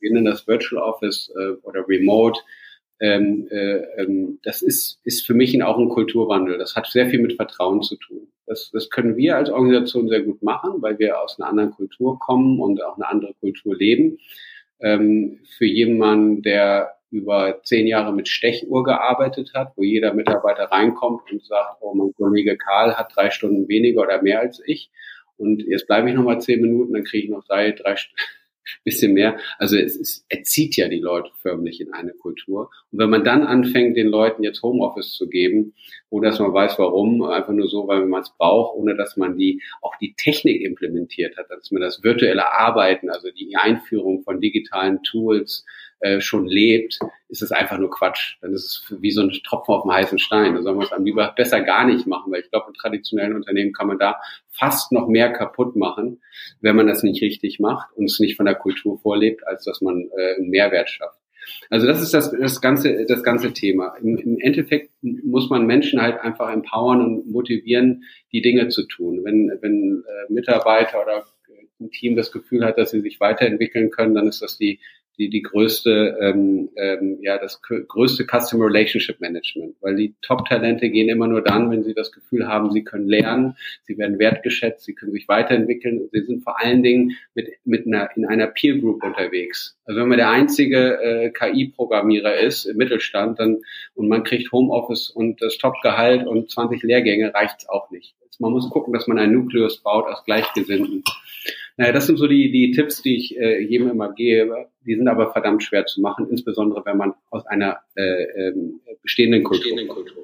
[0.00, 2.40] Wir nennen das Virtual Office äh, oder Remote.
[3.04, 6.56] Ähm, äh, ähm, das ist, ist für mich auch ein Kulturwandel.
[6.56, 8.28] Das hat sehr viel mit Vertrauen zu tun.
[8.46, 12.18] Das, das können wir als Organisation sehr gut machen, weil wir aus einer anderen Kultur
[12.18, 14.16] kommen und auch eine andere Kultur leben.
[14.80, 21.30] Ähm, für jemanden, der über zehn Jahre mit Stechuhr gearbeitet hat, wo jeder Mitarbeiter reinkommt
[21.30, 24.90] und sagt, oh, mein Kollege Karl hat drei Stunden weniger oder mehr als ich
[25.36, 27.96] und jetzt bleibe ich noch mal zehn Minuten, dann kriege ich noch drei, drei,
[28.84, 29.38] bisschen mehr.
[29.58, 32.70] Also es, es erzieht ja die Leute förmlich in eine Kultur.
[32.90, 35.74] Und wenn man dann anfängt, den Leuten jetzt Homeoffice zu geben,
[36.10, 39.36] ohne dass man weiß, warum, einfach nur so, weil man es braucht, ohne dass man
[39.36, 44.40] die auch die Technik implementiert hat, dass man das virtuelle Arbeiten, also die Einführung von
[44.40, 45.64] digitalen Tools,
[46.04, 46.98] äh, schon lebt,
[47.30, 48.36] ist es einfach nur Quatsch.
[48.42, 50.54] Dann ist es wie so ein Tropfen auf dem heißen Stein.
[50.54, 53.34] Da soll man es am lieber besser gar nicht machen, weil ich glaube, in traditionellen
[53.34, 56.20] Unternehmen kann man da fast noch mehr kaputt machen,
[56.60, 59.80] wenn man das nicht richtig macht und es nicht von der Kultur vorlebt, als dass
[59.80, 61.18] man äh, einen Mehrwert schafft.
[61.70, 63.96] Also das ist das, das ganze, das ganze Thema.
[64.02, 69.24] Im, Im Endeffekt muss man Menschen halt einfach empowern und motivieren, die Dinge zu tun.
[69.24, 71.24] Wenn, wenn äh, Mitarbeiter oder
[71.80, 74.80] ein Team das Gefühl hat, dass sie sich weiterentwickeln können, dann ist das die
[75.18, 81.08] die, die größte, ähm, ähm, ja, das größte Customer Relationship Management, weil die Top-Talente gehen
[81.08, 84.94] immer nur dann, wenn sie das Gefühl haben, sie können lernen, sie werden wertgeschätzt, sie
[84.94, 89.04] können sich weiterentwickeln, sie sind vor allen Dingen mit, mit einer, in einer Peer Group
[89.04, 89.78] unterwegs.
[89.84, 93.58] Also wenn man der einzige äh, KI-Programmierer ist im Mittelstand, dann,
[93.94, 98.14] und man kriegt Homeoffice und das Top-Gehalt und 20 Lehrgänge, reicht's auch nicht.
[98.40, 101.02] Man muss gucken, dass man einen Nukleus baut aus Gleichgesinnten.
[101.76, 104.68] Naja, das sind so die, die Tipps, die ich äh, jedem immer gebe.
[104.86, 109.42] Die sind aber verdammt schwer zu machen, insbesondere wenn man aus einer äh, ähm, bestehenden
[109.42, 110.22] Kultur, bestehenden Kultur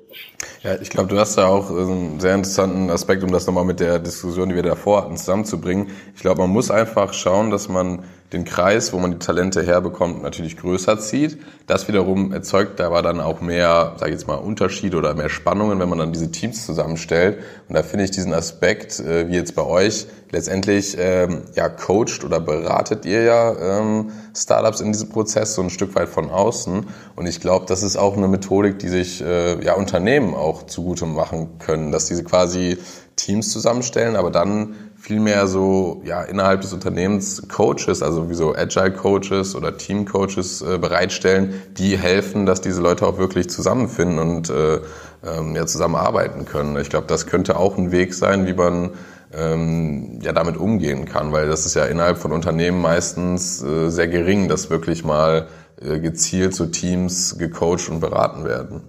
[0.62, 3.80] Ja, ich glaube, du hast da auch einen sehr interessanten Aspekt, um das nochmal mit
[3.80, 5.88] der Diskussion, die wir davor hatten, zusammenzubringen.
[6.14, 10.22] Ich glaube, man muss einfach schauen, dass man den Kreis, wo man die Talente herbekommt,
[10.22, 11.38] natürlich größer zieht.
[11.66, 15.80] Das wiederum erzeugt aber dann auch mehr, sage ich jetzt mal, Unterschiede oder mehr Spannungen,
[15.80, 17.38] wenn man dann diese Teams zusammenstellt.
[17.68, 22.24] Und da finde ich diesen Aspekt, äh, wie jetzt bei euch, letztendlich ähm, ja coacht
[22.24, 26.86] oder beratet ihr ja ähm, Startups in diesem Prozess so ein Stück weit von außen.
[27.16, 31.06] Und ich glaube, das ist auch eine Methodik, die sich äh, ja Unternehmen auch zugute
[31.06, 32.78] machen können, dass diese quasi
[33.16, 38.92] Teams zusammenstellen, aber dann vielmehr so ja innerhalb des Unternehmens Coaches, also wie so Agile
[38.92, 44.50] Coaches oder Team Coaches äh, bereitstellen, die helfen, dass diese Leute auch wirklich zusammenfinden und
[44.50, 44.80] äh,
[45.24, 46.76] ähm, ja zusammenarbeiten können.
[46.78, 48.90] Ich glaube, das könnte auch ein Weg sein, wie man
[49.32, 54.08] ähm, ja damit umgehen kann, weil das ist ja innerhalb von Unternehmen meistens äh, sehr
[54.08, 55.48] gering, dass wirklich mal
[55.80, 58.82] äh, gezielt so Teams gecoacht und beraten werden.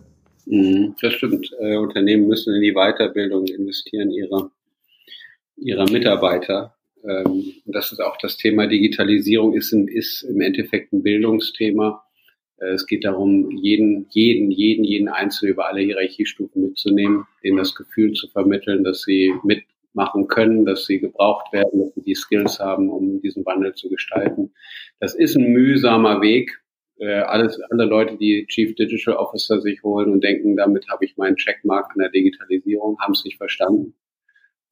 [0.45, 1.49] Mhm, das stimmt.
[1.59, 4.51] Äh, Unternehmen müssen in die Weiterbildung investieren ihrer
[5.62, 6.76] ihrer Mitarbeiter.
[7.03, 12.03] Ähm, das ist auch das Thema Digitalisierung ist, ein, ist im Endeffekt ein Bildungsthema.
[12.57, 17.76] Äh, es geht darum, jeden, jeden, jeden, jeden Einzelnen über alle Hierarchiestufen mitzunehmen, denen das
[17.76, 22.59] Gefühl zu vermitteln, dass sie mitmachen können, dass sie gebraucht werden, dass sie die Skills
[22.59, 24.53] haben, um diesen Wandel zu gestalten.
[24.99, 26.59] Das ist ein mühsamer Weg.
[26.97, 31.18] Äh, alles, alle Leute, die Chief Digital Officer sich holen und denken, damit habe ich
[31.18, 33.95] meinen Checkmark an der Digitalisierung, haben es nicht verstanden.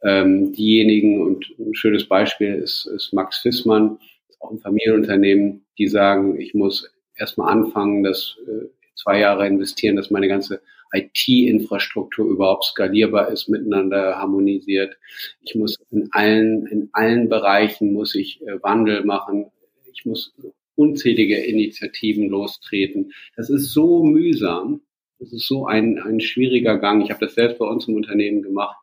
[0.03, 3.99] Ähm, diejenigen, und ein schönes Beispiel ist, ist Max Fissmann,
[4.39, 10.11] auch ein Familienunternehmen, die sagen, ich muss erstmal anfangen, das äh, zwei Jahre investieren, dass
[10.11, 10.61] meine ganze
[10.93, 14.97] IT-Infrastruktur überhaupt skalierbar ist, miteinander harmonisiert.
[15.41, 19.51] Ich muss in allen, in allen Bereichen muss ich äh, Wandel machen.
[19.93, 20.33] Ich muss
[20.75, 23.11] unzählige Initiativen lostreten.
[23.35, 24.81] Das ist so mühsam.
[25.19, 27.03] Das ist so ein, ein schwieriger Gang.
[27.03, 28.77] Ich habe das selbst bei uns im Unternehmen gemacht.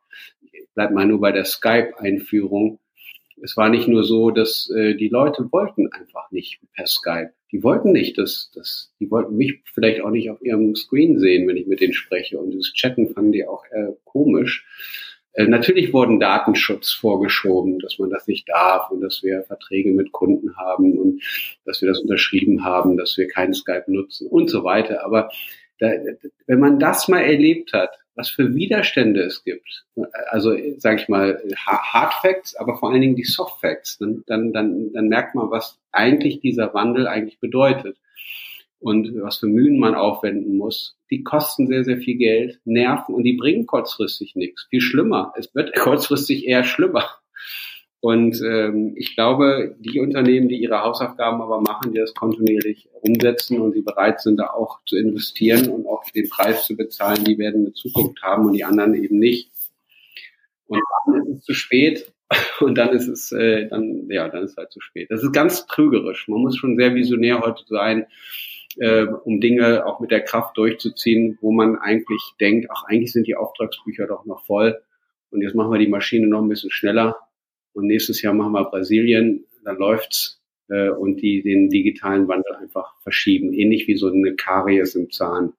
[0.77, 2.79] Ich bleib mal nur bei der Skype-Einführung.
[3.41, 7.63] Es war nicht nur so, dass äh, die Leute wollten einfach nicht per Skype die
[7.63, 11.57] wollten nicht, dass, dass, die wollten mich vielleicht auch nicht auf ihrem Screen sehen, wenn
[11.57, 12.37] ich mit denen spreche.
[12.37, 14.65] Und dieses Chatten fanden die auch eher komisch.
[15.33, 20.11] Äh, natürlich wurden Datenschutz vorgeschoben, dass man das nicht darf und dass wir Verträge mit
[20.11, 21.21] Kunden haben und
[21.65, 25.05] dass wir das unterschrieben haben, dass wir keinen Skype nutzen und so weiter.
[25.05, 25.29] Aber
[25.79, 25.91] da,
[26.47, 29.85] wenn man das mal erlebt hat, was für Widerstände es gibt,
[30.29, 34.51] also sage ich mal Hard Facts, aber vor allen Dingen die Soft Facts, dann, dann,
[34.51, 37.97] dann, dann merkt man, was eigentlich dieser Wandel eigentlich bedeutet
[38.79, 40.97] und was für Mühen man aufwenden muss.
[41.09, 44.65] Die kosten sehr, sehr viel Geld, nerven und die bringen kurzfristig nichts.
[44.69, 45.33] Viel schlimmer.
[45.37, 47.05] Es wird kurzfristig eher schlimmer.
[47.99, 53.59] Und ähm, ich glaube, die Unternehmen, die ihre Hausaufgaben aber machen, die das kontinuierlich umsetzen
[53.59, 57.39] und die bereit sind, da auch zu investieren und auch den Preis zu bezahlen, die
[57.39, 59.51] werden eine Zukunft haben und die anderen eben nicht.
[60.67, 62.13] Und dann ist es zu spät
[62.59, 65.09] und dann ist es, äh, dann, ja, dann ist es halt zu spät.
[65.09, 66.27] Das ist ganz trügerisch.
[66.27, 68.05] Man muss schon sehr visionär heute sein,
[68.77, 73.25] äh, um Dinge auch mit der Kraft durchzuziehen, wo man eigentlich denkt, ach, eigentlich sind
[73.25, 74.79] die Auftragsbücher doch noch voll.
[75.31, 77.15] Und jetzt machen wir die Maschine noch ein bisschen schneller
[77.77, 82.95] und nächstes Jahr machen wir Brasilien, dann läuft's äh, und die den digitalen Wandel einfach
[83.03, 85.53] verschieben, ähnlich wie so eine Karies im Zahn.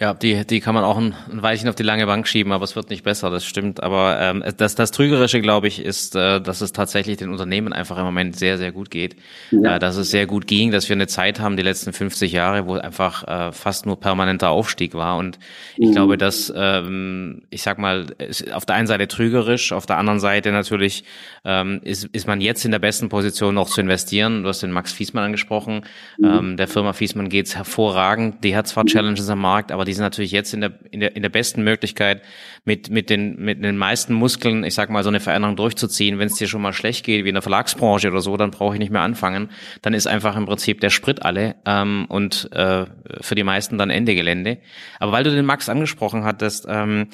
[0.00, 2.64] Ja, die, die kann man auch ein, ein Weilchen auf die lange Bank schieben, aber
[2.64, 3.82] es wird nicht besser, das stimmt.
[3.82, 7.98] Aber ähm, das, das Trügerische, glaube ich, ist, äh, dass es tatsächlich den Unternehmen einfach
[7.98, 9.16] im Moment sehr, sehr gut geht.
[9.50, 9.76] Ja.
[9.76, 12.66] Äh, dass es sehr gut ging, dass wir eine Zeit haben, die letzten 50 Jahre,
[12.66, 15.18] wo einfach äh, fast nur permanenter Aufstieg war.
[15.18, 15.38] Und
[15.76, 15.92] ich mhm.
[15.92, 20.18] glaube, dass, ähm, ich sag mal, ist auf der einen Seite trügerisch, auf der anderen
[20.18, 21.04] Seite natürlich
[21.44, 24.44] ähm, ist, ist man jetzt in der besten Position, noch zu investieren.
[24.44, 25.82] Du hast den Max Fiesmann angesprochen.
[26.16, 26.24] Mhm.
[26.24, 28.42] Ähm, der Firma Fiesmann geht's hervorragend.
[28.44, 31.16] Die hat zwar Challenges am Markt, aber die sind natürlich jetzt in der, in der,
[31.16, 32.22] in der besten Möglichkeit,
[32.64, 36.20] mit, mit, den, mit den meisten Muskeln, ich sag mal, so eine Veränderung durchzuziehen.
[36.20, 38.74] Wenn es dir schon mal schlecht geht, wie in der Verlagsbranche oder so, dann brauche
[38.74, 39.50] ich nicht mehr anfangen.
[39.82, 42.86] Dann ist einfach im Prinzip der Sprit alle ähm, und äh,
[43.20, 44.58] für die meisten dann Ende Gelände.
[45.00, 47.08] Aber weil du den Max angesprochen hattest, ähm,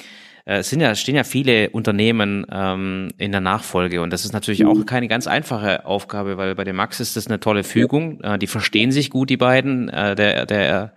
[0.47, 4.31] äh, es sind ja, stehen ja viele Unternehmen ähm, in der Nachfolge und das ist
[4.31, 8.21] natürlich auch keine ganz einfache Aufgabe, weil bei dem Max ist das eine tolle Fügung.
[8.21, 10.93] Äh, die verstehen sich gut, die beiden, äh, der, der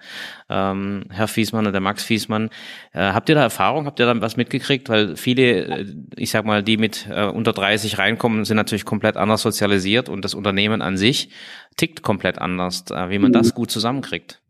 [0.49, 2.51] ähm, Herr Fiesmann und der Max Fiesmann.
[2.93, 3.87] Äh, habt ihr da Erfahrung?
[3.87, 4.89] Habt ihr da was mitgekriegt?
[4.89, 5.87] Weil viele, äh,
[6.17, 10.25] ich sag mal, die mit äh, unter 30 reinkommen, sind natürlich komplett anders sozialisiert und
[10.25, 11.31] das Unternehmen an sich
[11.77, 12.85] tickt komplett anders.
[12.91, 14.41] Äh, wie man das gut zusammenkriegt?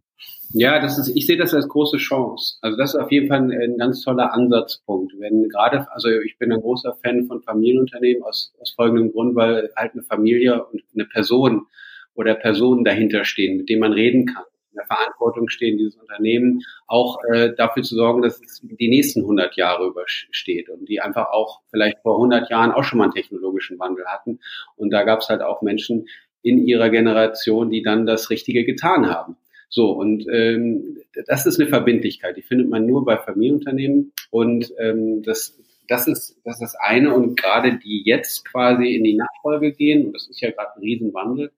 [0.52, 2.56] Ja, das ist, ich sehe das als große Chance.
[2.60, 5.12] Also das ist auf jeden Fall ein, ein, ganz toller Ansatzpunkt.
[5.18, 9.70] Wenn gerade, also ich bin ein großer Fan von Familienunternehmen aus, aus folgendem Grund, weil
[9.76, 11.66] halt eine Familie und eine Person
[12.14, 14.42] oder Personen dahinter stehen, mit denen man reden kann.
[14.72, 19.20] In der Verantwortung stehen, dieses Unternehmen auch äh, dafür zu sorgen, dass es die nächsten
[19.20, 23.14] 100 Jahre übersteht und die einfach auch vielleicht vor 100 Jahren auch schon mal einen
[23.14, 24.40] technologischen Wandel hatten.
[24.76, 26.08] Und da gab es halt auch Menschen
[26.42, 29.36] in ihrer Generation, die dann das Richtige getan haben.
[29.72, 34.12] So, und ähm, das ist eine Verbindlichkeit, die findet man nur bei Familienunternehmen.
[34.30, 35.56] Und ähm, das,
[35.86, 37.14] das, ist, das ist das eine.
[37.14, 40.80] Und gerade die jetzt quasi in die Nachfolge gehen, und das ist ja gerade ein
[40.80, 41.52] Riesenwandel,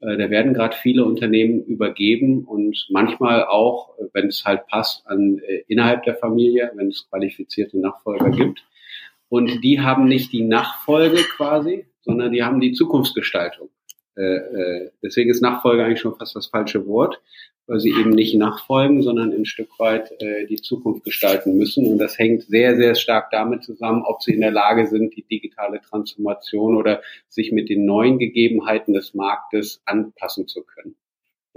[0.00, 5.38] äh, da werden gerade viele Unternehmen übergeben und manchmal auch, wenn es halt passt, an
[5.46, 8.64] äh, innerhalb der Familie, wenn es qualifizierte Nachfolger gibt.
[9.28, 13.68] Und die haben nicht die Nachfolge quasi, sondern die haben die Zukunftsgestaltung.
[14.16, 17.20] Äh, äh, deswegen ist Nachfolge eigentlich schon fast das falsche Wort,
[17.66, 21.86] weil sie eben nicht nachfolgen, sondern ein Stück weit äh, die Zukunft gestalten müssen.
[21.86, 25.24] Und das hängt sehr, sehr stark damit zusammen, ob sie in der Lage sind, die
[25.24, 30.96] digitale Transformation oder sich mit den neuen Gegebenheiten des Marktes anpassen zu können.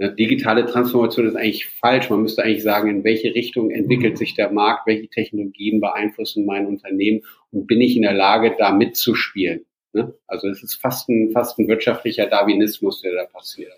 [0.00, 2.08] Eine digitale Transformation ist eigentlich falsch.
[2.08, 6.66] Man müsste eigentlich sagen, in welche Richtung entwickelt sich der Markt, welche Technologien beeinflussen mein
[6.66, 9.66] Unternehmen und bin ich in der Lage, da mitzuspielen.
[9.92, 10.14] Ne?
[10.26, 13.72] Also es ist fast ein, fast ein wirtschaftlicher Darwinismus, der da passiert.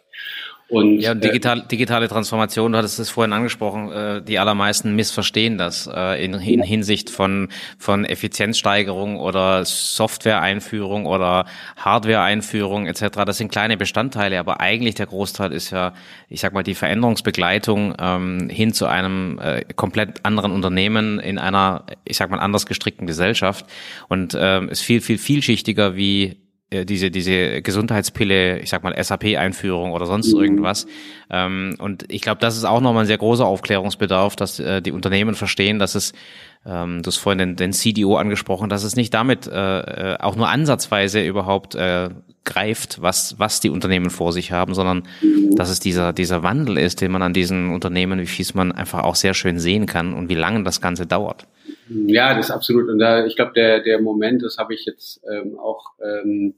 [0.70, 4.94] Und, ja, und digital, äh, digitale Transformation, du hattest es vorhin angesprochen, äh, die allermeisten
[4.94, 11.46] missverstehen das äh, in, in Hinsicht von, von Effizienzsteigerung oder Software-Einführung oder
[11.76, 13.24] Hardware-Einführung etc.
[13.26, 15.92] Das sind kleine Bestandteile, aber eigentlich der Großteil ist ja,
[16.28, 21.84] ich sag mal, die Veränderungsbegleitung ähm, hin zu einem äh, komplett anderen Unternehmen in einer,
[22.04, 23.66] ich sag mal, anders gestrickten Gesellschaft
[24.08, 26.36] und ähm, ist viel, viel vielschichtiger wie
[26.72, 30.42] diese, diese Gesundheitspille, ich sag mal SAP-Einführung oder sonst mhm.
[30.42, 30.86] irgendwas.
[31.28, 34.92] Ähm, und ich glaube, das ist auch nochmal ein sehr großer Aufklärungsbedarf, dass äh, die
[34.92, 36.12] Unternehmen verstehen, dass es,
[36.64, 40.36] ähm, du hast vorhin den, den CDO angesprochen, dass es nicht damit äh, äh, auch
[40.36, 42.10] nur ansatzweise überhaupt äh,
[42.44, 45.02] greift, was, was die Unternehmen vor sich haben, sondern
[45.56, 49.14] dass es dieser, dieser Wandel ist, den man an diesen Unternehmen wie Fiesmann einfach auch
[49.14, 51.46] sehr schön sehen kann und wie lange das Ganze dauert.
[51.92, 52.88] Ja, das ist absolut.
[52.88, 56.54] Und da, ich glaube, der, der Moment, das habe ich jetzt ähm, auch ähm,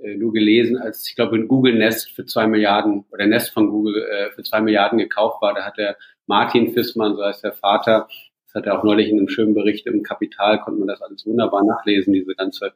[0.00, 3.70] äh, nur gelesen, als ich glaube, in Google Nest für zwei Milliarden oder Nest von
[3.70, 5.96] Google äh, für zwei Milliarden gekauft war, da hat der
[6.28, 8.06] Martin Fissmann, so heißt der Vater,
[8.46, 11.26] das hat er auch neulich in einem schönen Bericht im Kapital, konnte man das alles
[11.26, 12.72] wunderbar nachlesen, diese ganze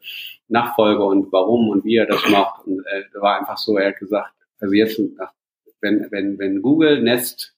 [0.49, 2.67] Nachfolge und warum und wie er das macht.
[2.67, 5.01] Und äh, war einfach so, er hat gesagt, also jetzt,
[5.81, 7.55] wenn, wenn, wenn Google Nest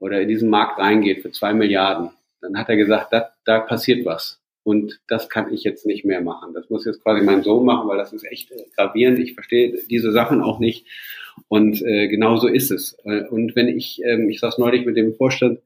[0.00, 2.10] oder in diesen Markt reingeht für zwei Milliarden,
[2.42, 4.40] dann hat er gesagt, da, da passiert was.
[4.64, 6.54] Und das kann ich jetzt nicht mehr machen.
[6.54, 9.18] Das muss jetzt quasi mein Sohn machen, weil das ist echt gravierend.
[9.18, 10.86] Ich verstehe diese Sachen auch nicht.
[11.48, 12.96] Und äh, genau so ist es.
[13.04, 15.60] Äh, und wenn ich, ähm, ich saß neulich mit dem Vorstand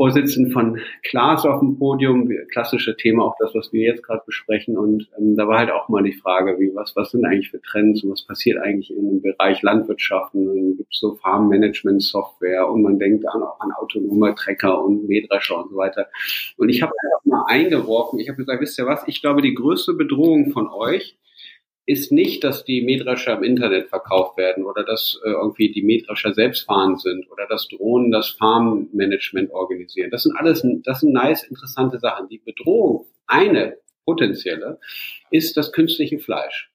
[0.00, 4.78] Vorsitzenden von Klaas auf dem Podium, klassische Thema, auch das, was wir jetzt gerade besprechen.
[4.78, 7.60] Und ähm, da war halt auch mal die Frage, wie was, was sind eigentlich für
[7.60, 10.34] Trends und was passiert eigentlich dem Bereich Landwirtschaft?
[10.34, 15.62] Und dann gibt so Farmmanagement-Software und man denkt an, auch an autonome Trecker und Mähdrescher
[15.62, 16.06] und so weiter.
[16.56, 19.52] Und ich habe einfach mal eingeworfen, ich habe gesagt, wisst ihr was, ich glaube, die
[19.52, 21.18] größte Bedrohung von euch
[21.86, 26.34] ist nicht, dass die Mähdrescher im Internet verkauft werden oder dass äh, irgendwie die Mähdrescher
[26.34, 30.10] selbstfahrend sind oder dass Drohnen das Farmmanagement organisieren.
[30.10, 32.28] Das sind alles, das sind nice, interessante Sachen.
[32.28, 34.78] Die Bedrohung, eine potenzielle,
[35.30, 36.70] ist das künstliche Fleisch.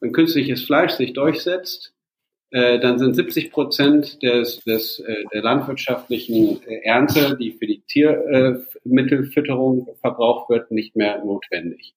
[0.00, 1.92] Wenn künstliches Fleisch sich durchsetzt,
[2.50, 7.80] äh, dann sind 70 Prozent des, des, äh, der landwirtschaftlichen äh, Ernte, die für die
[7.80, 11.94] Tiermittelfütterung verbraucht wird, nicht mehr notwendig.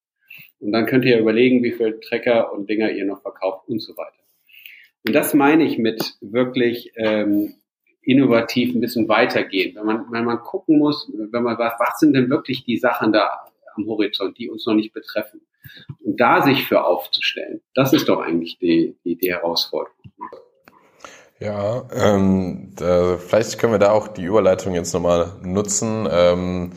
[0.60, 3.96] Und dann könnt ihr überlegen, wie viel Trecker und Dinger ihr noch verkauft und so
[3.96, 4.14] weiter.
[5.06, 7.54] Und das meine ich mit wirklich ähm,
[8.02, 9.76] innovativ ein bisschen weitergehen.
[9.76, 13.14] Wenn man, wenn man gucken muss, wenn man was, was sind denn wirklich die Sachen
[13.14, 15.42] da am Horizont, die uns noch nicht betreffen?
[16.04, 19.98] Und da sich für aufzustellen, das ist doch eigentlich die, die, die Herausforderung.
[21.40, 26.08] Ja, ähm, da, vielleicht können wir da auch die Überleitung jetzt nochmal nutzen.
[26.10, 26.72] Ähm,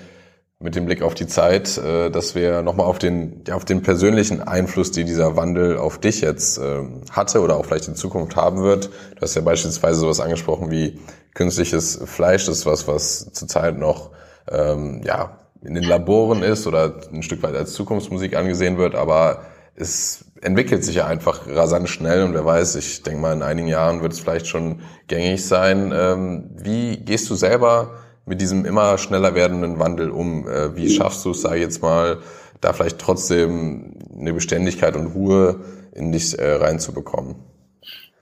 [0.63, 4.43] mit dem Blick auf die Zeit, äh, dass wir nochmal auf den, auf den persönlichen
[4.43, 8.63] Einfluss, die dieser Wandel auf dich jetzt äh, hatte oder auch vielleicht in Zukunft haben
[8.63, 8.91] wird.
[9.17, 11.01] Du hast ja beispielsweise sowas angesprochen wie
[11.35, 14.11] künstliches Fleisch, das ist was, was zurzeit noch
[14.51, 19.43] ähm, ja, in den Laboren ist oder ein Stück weit als Zukunftsmusik angesehen wird, aber
[19.77, 23.69] es entwickelt sich ja einfach rasant schnell und wer weiß, ich denke mal, in einigen
[23.69, 25.93] Jahren wird es vielleicht schon gängig sein.
[25.95, 27.93] Ähm, wie gehst du selber
[28.31, 30.49] mit diesem immer schneller werdenden Wandel um?
[30.49, 32.18] Äh, wie schaffst du es, sage ich jetzt mal,
[32.61, 35.61] da vielleicht trotzdem eine Beständigkeit und Ruhe
[35.95, 37.35] in dich äh, reinzubekommen?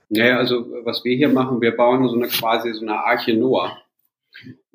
[0.09, 3.77] Naja, also was wir hier machen, wir bauen so eine quasi so eine Arche Noah.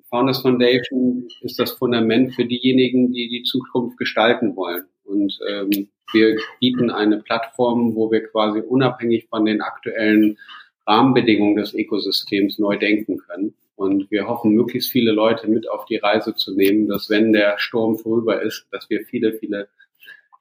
[0.09, 4.85] Founders Foundation ist das Fundament für diejenigen, die die Zukunft gestalten wollen.
[5.03, 10.39] Und ähm, wir bieten eine Plattform, wo wir quasi unabhängig von den aktuellen
[10.87, 13.55] Rahmenbedingungen des Ökosystems neu denken können.
[13.77, 17.59] Und wir hoffen, möglichst viele Leute mit auf die Reise zu nehmen, dass wenn der
[17.59, 19.69] Sturm vorüber ist, dass wir viele, viele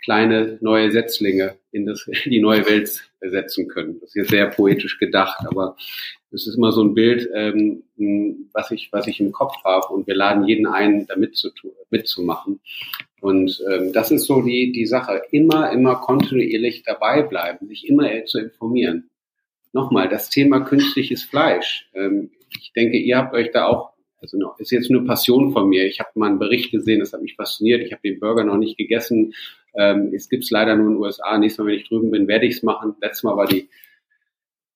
[0.03, 3.99] kleine neue Setzlinge in, das, in die neue Welt setzen können.
[4.01, 5.75] Das ist jetzt sehr poetisch gedacht, aber
[6.31, 7.83] es ist immer so ein Bild, ähm,
[8.51, 11.15] was ich, was ich im Kopf habe und wir laden jeden ein, da
[11.89, 12.59] mitzumachen.
[13.21, 15.21] Und ähm, das ist so die, die Sache.
[15.31, 19.09] Immer, immer kontinuierlich dabei bleiben, sich immer zu informieren.
[19.71, 21.89] Nochmal, das Thema künstliches Fleisch.
[21.93, 25.67] Ähm, ich denke, ihr habt euch da auch, also noch, ist jetzt nur Passion von
[25.67, 25.85] mir.
[25.85, 27.81] Ich habe mal einen Bericht gesehen, das hat mich fasziniert.
[27.81, 29.33] Ich habe den Burger noch nicht gegessen.
[29.75, 31.37] Ähm, es gibt's leider nur in den USA.
[31.37, 32.95] Nächstes Mal, wenn ich drüben bin, werde ich es machen.
[33.01, 33.69] Letztes Mal war die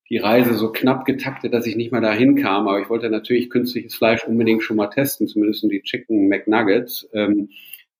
[0.10, 2.68] die Reise so knapp getaktet, dass ich nicht mal dahin kam.
[2.68, 7.10] Aber ich wollte natürlich künstliches Fleisch unbedingt schon mal testen, zumindest die Chicken McNuggets.
[7.14, 7.50] Ähm,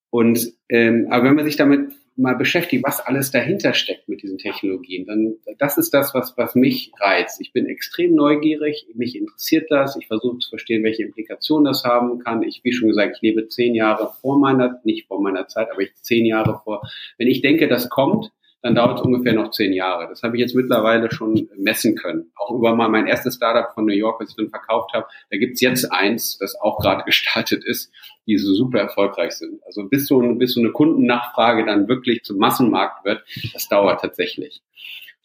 [0.10, 4.38] und ähm, aber wenn man sich damit mal beschäftigt, was alles dahinter steckt mit diesen
[4.38, 7.40] Technologien, dann das ist das, was, was mich reizt.
[7.40, 12.20] Ich bin extrem neugierig, mich interessiert das, ich versuche zu verstehen, welche Implikationen das haben
[12.20, 12.44] kann.
[12.44, 15.82] Ich, wie schon gesagt, ich lebe zehn Jahre vor meiner, nicht vor meiner Zeit, aber
[15.82, 16.82] ich zehn Jahre vor.
[17.18, 18.32] Wenn ich denke, das kommt,
[18.62, 20.08] dann dauert es ungefähr noch zehn Jahre.
[20.10, 22.32] Das habe ich jetzt mittlerweile schon messen können.
[22.36, 25.38] Auch über mal mein erstes Startup von New York, was ich dann verkauft habe, da
[25.38, 27.92] gibt's jetzt eins, das auch gerade gestartet ist,
[28.26, 29.64] die so super erfolgreich sind.
[29.66, 34.62] Also bis so, bis so eine Kundennachfrage dann wirklich zum Massenmarkt wird, das dauert tatsächlich.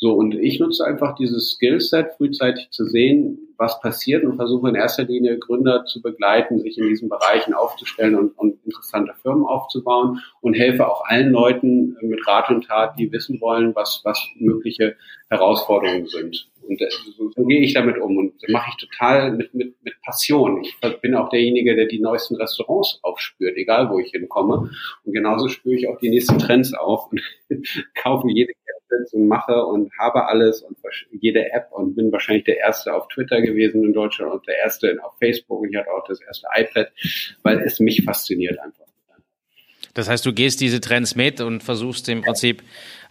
[0.03, 4.74] So, und ich nutze einfach dieses Skillset, frühzeitig zu sehen, was passiert und versuche in
[4.74, 10.18] erster Linie Gründer zu begleiten, sich in diesen Bereichen aufzustellen und, und interessante Firmen aufzubauen
[10.40, 14.96] und helfe auch allen Leuten mit Rat und Tat, die wissen wollen, was, was mögliche
[15.30, 16.48] Herausforderungen sind.
[16.67, 16.81] Und
[17.17, 20.63] so, so gehe ich damit um und mache ich total mit, mit, mit Passion.
[20.63, 24.71] Ich bin auch derjenige, der die neuesten Restaurants aufspürt, egal wo ich hinkomme.
[25.05, 27.21] Und genauso spüre ich auch die nächsten Trends auf und
[27.95, 30.77] kaufe jede Kette und mache und habe alles und
[31.11, 34.99] jede App und bin wahrscheinlich der Erste auf Twitter gewesen in Deutschland und der Erste
[35.03, 36.93] auf Facebook und ich hatte auch das erste iPad,
[37.43, 38.85] weil es mich fasziniert einfach.
[39.95, 42.63] Das heißt, du gehst diese Trends mit und versuchst im Prinzip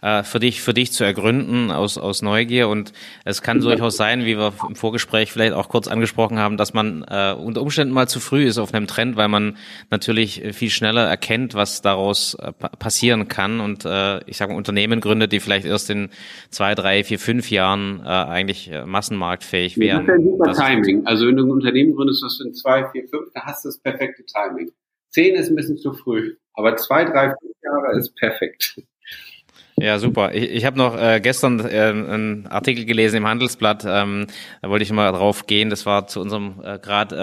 [0.02, 2.92] äh, für dich für dich zu ergründen aus aus Neugier und
[3.24, 7.04] es kann durchaus sein, wie wir im Vorgespräch vielleicht auch kurz angesprochen haben, dass man
[7.08, 9.56] äh, unter Umständen mal zu früh ist auf einem Trend, weil man
[9.90, 15.00] natürlich viel schneller erkennt, was daraus äh, passieren kann und äh, ich sage mal Unternehmen
[15.00, 16.10] gründet, die vielleicht erst in
[16.50, 20.06] zwei, drei, vier, fünf Jahren äh, eigentlich äh, massenmarktfähig wären.
[20.06, 21.06] Das ist ein super Timing.
[21.06, 23.78] Also wenn du ein Unternehmen gründest, das in zwei, vier, fünf, da hast du das
[23.78, 24.72] perfekte Timing.
[25.10, 28.82] Zehn ist ein bisschen zu früh, aber zwei, drei, fünf Jahre ist perfekt.
[29.82, 30.32] Ja, super.
[30.32, 34.28] Ich, ich habe noch äh, gestern äh, einen Artikel gelesen im Handelsblatt, ähm,
[34.60, 37.16] da wollte ich mal drauf gehen, das war zu unserem äh, gerade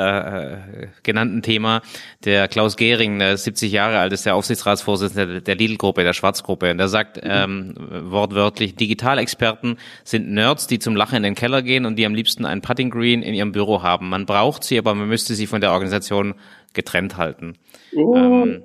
[0.83, 1.81] äh, genannten Thema.
[2.25, 6.79] Der Klaus Gehring, der 70 Jahre alt ist, der Aufsichtsratsvorsitzende der Lidl-Gruppe, der Schwarzgruppe, und
[6.79, 11.95] der sagt ähm, wortwörtlich, Digitalexperten sind Nerds, die zum Lachen in den Keller gehen und
[11.95, 14.09] die am liebsten ein Putting Green in ihrem Büro haben.
[14.09, 16.33] Man braucht sie, aber man müsste sie von der Organisation
[16.73, 17.53] getrennt halten.
[17.95, 18.17] Oh.
[18.17, 18.63] Ähm,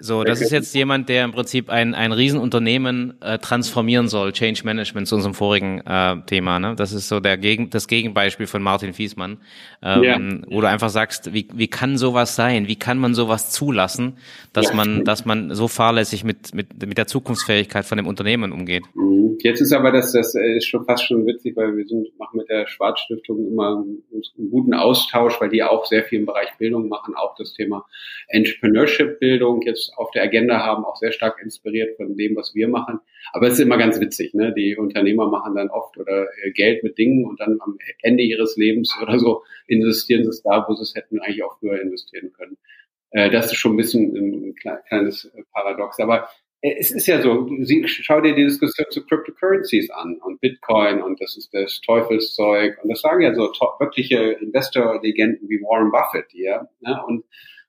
[0.00, 4.62] so, das ist jetzt jemand, der im Prinzip ein, ein Riesenunternehmen äh, transformieren soll, Change
[4.64, 6.58] Management zu unserem vorigen äh, Thema.
[6.58, 6.74] Ne?
[6.76, 9.38] Das ist so der Gegen, das Gegenbeispiel von Martin Fiesmann,
[9.82, 10.18] ähm, ja.
[10.54, 12.68] wo du einfach sagst, wie, wie kann sowas sein?
[12.68, 14.18] Wie kann man sowas zulassen,
[14.52, 14.74] dass ja.
[14.74, 18.82] man, dass man so fahrlässig mit, mit, mit der Zukunftsfähigkeit von dem Unternehmen umgeht?
[18.94, 19.12] Mhm.
[19.42, 22.48] Jetzt ist aber das, das ist schon fast schon witzig, weil wir sind, machen mit
[22.48, 26.88] der Schwarzstiftung immer einen, einen guten Austausch, weil die auch sehr viel im Bereich Bildung
[26.88, 27.84] machen, auch das Thema
[28.28, 33.00] Entrepreneurship-Bildung jetzt auf der Agenda haben, auch sehr stark inspiriert von dem, was wir machen.
[33.32, 34.52] Aber es ist immer ganz witzig, ne?
[34.54, 38.56] Die Unternehmer machen dann oft oder äh, Geld mit Dingen und dann am Ende ihres
[38.56, 42.32] Lebens oder so investieren sie es da, wo sie es hätten eigentlich auch früher investieren
[42.32, 42.56] können.
[43.10, 45.98] Äh, das ist schon ein bisschen ein kleines Paradox.
[46.00, 46.28] Aber
[46.62, 47.48] äh, es ist ja so,
[47.86, 52.90] schau dir die Diskussion zu Cryptocurrencies an und Bitcoin und das ist das Teufelszeug und
[52.90, 57.02] das sagen ja so wirkliche Investor-Legenden wie Warren Buffett, ja, ne?
[57.06, 57.24] und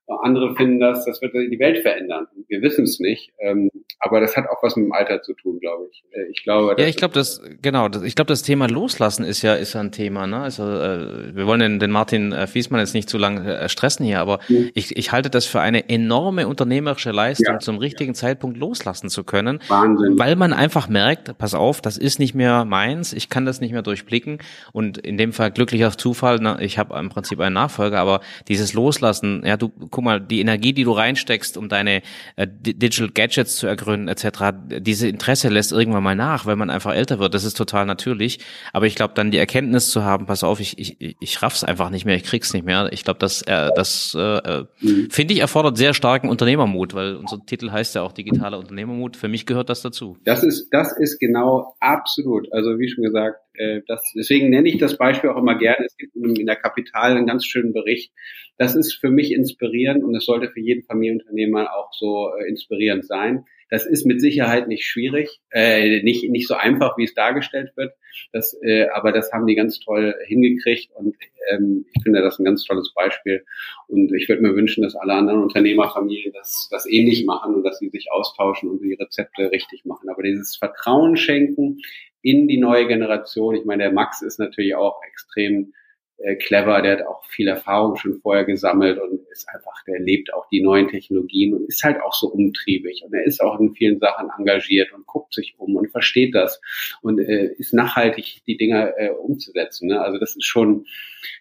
[0.07, 2.27] andere finden das, das wird die Welt verändern.
[2.47, 3.31] Wir wissen es nicht.
[3.39, 6.03] Ähm, aber das hat auch was mit dem Alter zu tun, glaube ich.
[6.11, 6.75] Äh, ich glaube.
[6.77, 7.87] Ja, ich glaube, das genau.
[7.87, 10.27] Das, ich glaube, das Thema Loslassen ist ja ist ja ein Thema.
[10.27, 10.37] Ne?
[10.37, 14.05] Also äh, wir wollen den, den Martin äh, Fiesmann jetzt nicht zu lange äh, stressen
[14.05, 14.71] hier, aber mhm.
[14.73, 17.59] ich, ich halte das für eine enorme unternehmerische Leistung, ja.
[17.59, 18.15] zum richtigen ja.
[18.15, 20.19] Zeitpunkt loslassen zu können, Wahnsinn.
[20.19, 23.71] weil man einfach merkt, pass auf, das ist nicht mehr meins, ich kann das nicht
[23.71, 24.39] mehr durchblicken
[24.73, 26.39] und in dem Fall glücklicher Zufall.
[26.39, 26.57] Ne?
[26.61, 30.73] Ich habe im Prinzip einen Nachfolger, aber dieses Loslassen, ja, du guck mal, die Energie,
[30.73, 32.01] die du reinsteckst, um deine
[32.35, 36.93] äh, Digital Gadgets zu ergründen etc., diese Interesse lässt irgendwann mal nach, weil man einfach
[36.93, 37.33] älter wird.
[37.33, 38.39] Das ist total natürlich.
[38.73, 41.91] Aber ich glaube, dann die Erkenntnis zu haben, pass auf, ich, ich, ich raff's einfach
[41.91, 42.91] nicht mehr, ich krieg's nicht mehr.
[42.91, 45.09] Ich glaube, das, äh, das äh, mhm.
[45.11, 49.15] finde ich erfordert sehr starken Unternehmermut, weil unser Titel heißt ja auch digitaler Unternehmermut.
[49.15, 50.17] Für mich gehört das dazu.
[50.25, 52.51] Das ist, das ist genau absolut.
[52.51, 55.85] Also wie schon gesagt, äh, das, deswegen nenne ich das Beispiel auch immer gerne.
[55.85, 58.11] Es gibt in der Kapital einen ganz schönen Bericht.
[58.57, 63.05] Das ist für mich inspirierend und es sollte für jeden Familienunternehmer auch so äh, inspirierend
[63.05, 63.45] sein.
[63.69, 67.93] Das ist mit Sicherheit nicht schwierig, äh, nicht, nicht so einfach, wie es dargestellt wird.
[68.31, 71.15] Das, äh, aber das haben die ganz toll hingekriegt und
[71.49, 73.43] ähm, ich finde das ein ganz tolles Beispiel.
[73.87, 77.79] Und ich würde mir wünschen, dass alle anderen Unternehmerfamilien das, das ähnlich machen und dass
[77.79, 80.09] sie sich austauschen und die Rezepte richtig machen.
[80.09, 81.79] Aber dieses Vertrauen schenken
[82.23, 85.73] in die neue Generation, ich meine, der Max ist natürlich auch extrem
[86.23, 90.33] äh, clever, der hat auch viel Erfahrung schon vorher gesammelt und ist einfach, der lebt
[90.33, 93.73] auch die neuen Technologien und ist halt auch so umtriebig und er ist auch in
[93.73, 96.61] vielen Sachen engagiert und guckt sich um und versteht das
[97.01, 99.89] und äh, ist nachhaltig die Dinge äh, umzusetzen.
[99.89, 100.01] Ne?
[100.01, 100.85] Also das ist schon,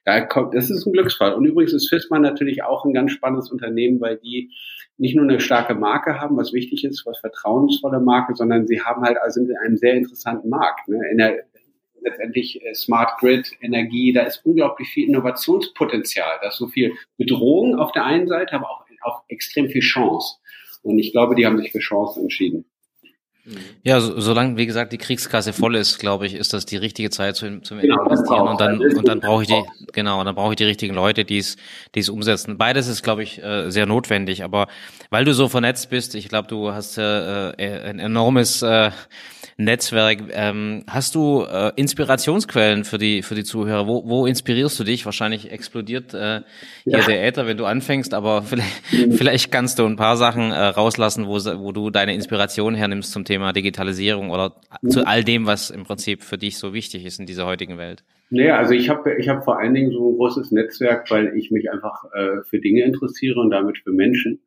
[0.04, 1.34] da kommt, das ist ein Glücksfall.
[1.34, 4.50] Und übrigens ist FISMA natürlich auch ein ganz spannendes Unternehmen, weil die
[4.98, 9.02] nicht nur eine starke Marke haben, was wichtig ist, was vertrauensvolle Marke, sondern sie haben
[9.02, 10.88] halt also in einem sehr interessanten Markt.
[10.88, 11.00] Ne?
[11.10, 11.44] In der
[12.03, 16.38] letztendlich äh, Smart Grid, Energie, da ist unglaublich viel Innovationspotenzial.
[16.42, 20.36] Da ist so viel Bedrohung auf der einen Seite, aber auch, auch extrem viel Chance.
[20.82, 22.64] Und ich glaube, die haben sich für Chance entschieden.
[23.82, 27.11] Ja, so, solange, wie gesagt, die Kriegskasse voll ist, glaube ich, ist das die richtige
[27.11, 28.46] Zeit zum, zum genau, Investieren.
[28.46, 31.38] Und dann, und dann brauche ich die, genau, dann brauche ich die richtigen Leute, die
[31.38, 31.57] es,
[31.96, 32.57] die es umsetzen.
[32.57, 34.44] Beides ist, glaube ich, äh, sehr notwendig.
[34.44, 34.68] Aber
[35.11, 38.92] weil du so vernetzt bist, ich glaube, du hast äh, äh ein enormes äh,
[39.57, 40.24] Netzwerk.
[40.32, 43.86] Ähm, hast du äh, Inspirationsquellen für die für die Zuhörer?
[43.86, 45.05] Wo, wo inspirierst du dich?
[45.05, 46.40] Wahrscheinlich explodiert äh,
[46.84, 47.07] hier ja.
[47.07, 49.12] der Äther, wenn du anfängst, aber vielleicht, mhm.
[49.12, 53.24] vielleicht kannst du ein paar Sachen äh, rauslassen, wo, wo du deine Inspiration hernimmst zum
[53.24, 54.90] Thema Digitalisierung oder mhm.
[54.90, 58.05] zu all dem, was im Prinzip für dich so wichtig ist in dieser heutigen Welt.
[58.30, 61.50] Naja, also ich habe ich hab vor allen Dingen so ein großes Netzwerk, weil ich
[61.50, 64.40] mich einfach äh, für Dinge interessiere und damit für Menschen.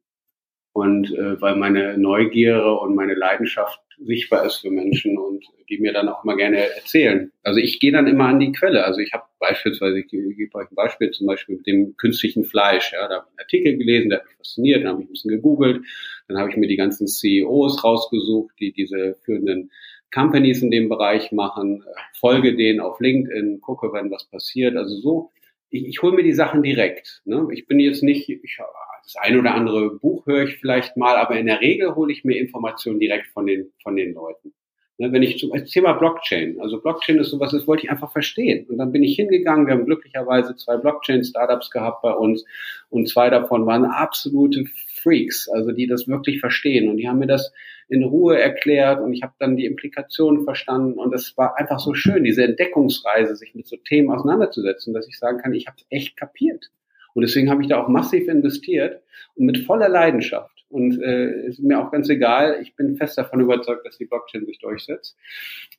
[0.76, 5.94] Und äh, weil meine Neugierde und meine Leidenschaft sichtbar ist für Menschen und die mir
[5.94, 7.32] dann auch mal gerne erzählen.
[7.44, 8.84] Also ich gehe dann immer an die Quelle.
[8.84, 12.92] Also ich habe beispielsweise, ich gebe euch ein Beispiel, zum Beispiel mit dem künstlichen Fleisch.
[12.92, 15.12] Ja, da habe ich einen Artikel gelesen, der hat mich fasziniert, dann habe ich ein
[15.14, 15.86] bisschen gegoogelt,
[16.28, 19.72] dann habe ich mir die ganzen CEOs rausgesucht, die diese führenden
[20.14, 21.86] Companies in dem Bereich machen,
[22.20, 24.76] folge denen auf LinkedIn, gucke, wenn was passiert.
[24.76, 25.32] Also so,
[25.70, 27.22] ich, ich hole mir die Sachen direkt.
[27.24, 27.48] Ne?
[27.54, 28.60] Ich bin jetzt nicht, ich
[29.06, 32.24] das ein oder andere Buch höre ich vielleicht mal, aber in der Regel hole ich
[32.24, 34.54] mir Informationen direkt von den, von den Leuten.
[34.98, 38.66] Ne, wenn ich zum Thema Blockchain, also Blockchain ist sowas, das wollte ich einfach verstehen.
[38.70, 42.46] Und dann bin ich hingegangen, wir haben glücklicherweise zwei Blockchain-Startups gehabt bei uns
[42.90, 44.64] und zwei davon waren absolute
[45.04, 46.90] Freaks, also die das wirklich verstehen.
[46.90, 47.52] Und die haben mir das
[47.90, 51.94] in Ruhe erklärt und ich habe dann die Implikationen verstanden und es war einfach so
[51.94, 55.86] schön, diese Entdeckungsreise, sich mit so Themen auseinanderzusetzen, dass ich sagen kann, ich habe es
[55.90, 56.72] echt kapiert.
[57.16, 59.02] Und deswegen habe ich da auch massiv investiert
[59.36, 60.52] und mit voller Leidenschaft.
[60.68, 62.60] Und äh, ist mir auch ganz egal.
[62.62, 65.18] Ich bin fest davon überzeugt, dass die Blockchain sich durchsetzt.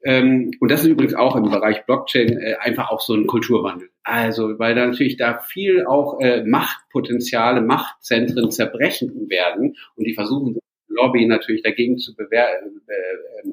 [0.02, 3.90] Ähm, und das ist übrigens auch im Bereich Blockchain äh, einfach auch so ein Kulturwandel.
[4.04, 10.58] Also, weil da natürlich da viel auch äh, Machtpotenziale, Machtzentren zerbrechen werden und die versuchen
[10.88, 13.50] Lobby natürlich dagegen zu bewerten, äh,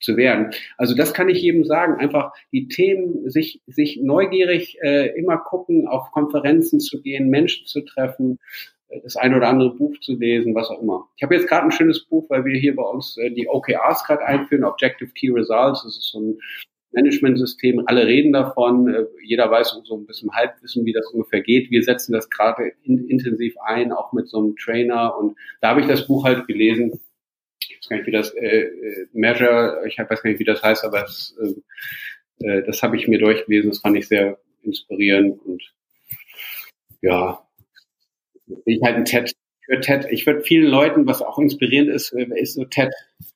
[0.00, 0.50] zu werden.
[0.76, 5.86] Also das kann ich jedem sagen, einfach die Themen, sich, sich neugierig äh, immer gucken,
[5.86, 8.38] auf Konferenzen zu gehen, Menschen zu treffen,
[8.88, 11.08] äh, das eine oder andere Buch zu lesen, was auch immer.
[11.16, 14.04] Ich habe jetzt gerade ein schönes Buch, weil wir hier bei uns äh, die OKRs
[14.04, 16.38] gerade einführen, Objective Key Results, das ist so ein
[16.92, 21.70] Managementsystem, alle reden davon, äh, jeder weiß so ein bisschen Halbwissen, wie das ungefähr geht.
[21.70, 25.80] Wir setzen das gerade in, intensiv ein, auch mit so einem Trainer und da habe
[25.80, 27.00] ich das Buch halt gelesen
[27.80, 30.62] ich weiß gar nicht, wie das äh, äh Measure, ich weiß gar nicht, wie das
[30.62, 35.40] heißt, aber es, äh, äh, das habe ich mir durchgelesen, das fand ich sehr inspirierend
[35.44, 35.62] und
[37.02, 37.46] ja,
[38.64, 39.32] ich halt ein TED
[39.64, 40.06] für TED.
[40.10, 42.92] Ich würde vielen Leuten, was auch inspirierend ist, äh, ist so TED,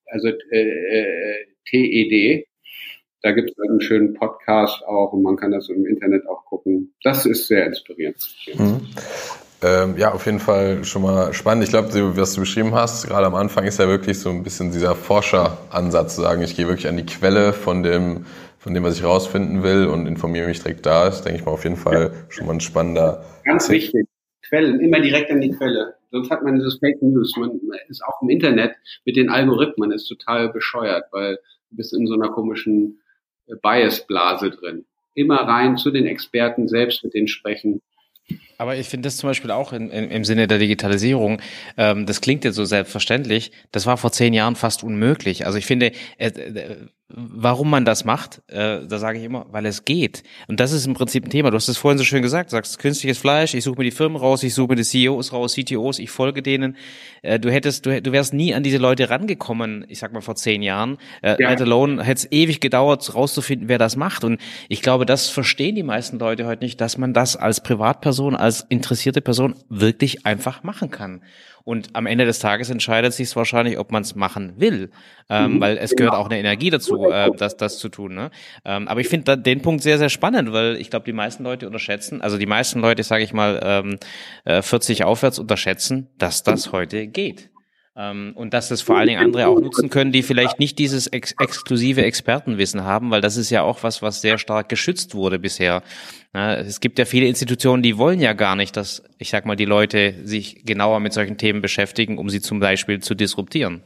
[0.07, 2.47] also äh, TED.
[3.23, 6.95] Da gibt es einen schönen Podcast auch und man kann das im Internet auch gucken.
[7.03, 8.17] Das ist sehr inspirierend.
[8.55, 8.81] Mhm.
[9.63, 11.65] Ähm, ja, auf jeden Fall schon mal spannend.
[11.65, 14.73] Ich glaube, was du beschrieben hast, gerade am Anfang ist ja wirklich so ein bisschen
[14.73, 18.25] dieser Forscheransatz zu sagen, ich gehe wirklich an die Quelle von dem,
[18.59, 21.09] von dem, was ich rausfinden will und informiere mich direkt da.
[21.09, 23.23] Ist, denke ich mal, auf jeden Fall schon mal ein spannender.
[23.45, 23.77] Ganz Tipp.
[23.77, 24.07] wichtig.
[24.49, 25.95] Quellen, immer direkt an die Quelle.
[26.11, 27.37] Sonst hat man dieses Fake News.
[27.37, 31.39] Man ist auch im Internet mit den Algorithmen ist total bescheuert, weil
[31.71, 32.99] du bist in so einer komischen
[33.47, 34.87] äh, Bias-Blase drin.
[35.15, 37.83] Immer rein zu den Experten, selbst mit denen sprechen
[38.59, 41.41] aber ich finde das zum Beispiel auch in, in, im Sinne der Digitalisierung,
[41.77, 45.47] ähm, das klingt jetzt so selbstverständlich, das war vor zehn Jahren fast unmöglich.
[45.47, 46.77] Also ich finde, äh, äh,
[47.15, 50.23] warum man das macht, äh, da sage ich immer, weil es geht.
[50.49, 51.51] Und das ist im Prinzip ein Thema.
[51.51, 53.91] Du hast es vorhin so schön gesagt, du sagst künstliches Fleisch, ich suche mir die
[53.91, 56.77] Firmen raus, ich suche mir die CEOs raus, CTOs, ich folge denen.
[57.23, 60.37] Äh, du hättest, du, du wärst nie an diese Leute rangekommen, ich sag mal vor
[60.37, 60.99] zehn Jahren.
[61.23, 61.51] Äh, ja.
[61.51, 64.25] Let alone hätte es ewig gedauert, rauszufinden, wer das macht.
[64.25, 68.37] Und ich glaube, das verstehen die meisten Leute heute nicht, dass man das als Privatperson,
[68.37, 71.23] als interessierte Person wirklich einfach machen kann.
[71.71, 74.91] Und am Ende des Tages entscheidet sich wahrscheinlich, ob man es machen will,
[75.29, 76.25] ähm, mhm, weil es gehört genau.
[76.25, 78.13] auch eine Energie dazu, äh, das, das zu tun.
[78.13, 78.33] Ne?
[78.65, 81.69] Ähm, aber ich finde den Punkt sehr, sehr spannend, weil ich glaube, die meisten Leute
[81.69, 83.99] unterschätzen, also die meisten Leute, sage ich mal, ähm,
[84.45, 87.51] äh, 40 aufwärts unterschätzen, dass das heute geht.
[87.97, 91.07] Ähm, und dass das vor allen Dingen andere auch nutzen können, die vielleicht nicht dieses
[91.07, 95.39] ex exklusive Expertenwissen haben, weil das ist ja auch was, was sehr stark geschützt wurde
[95.39, 95.85] bisher.
[96.33, 99.65] Es gibt ja viele Institutionen, die wollen ja gar nicht, dass, ich sag mal, die
[99.65, 103.83] Leute sich genauer mit solchen Themen beschäftigen, um sie zum Beispiel zu disruptieren.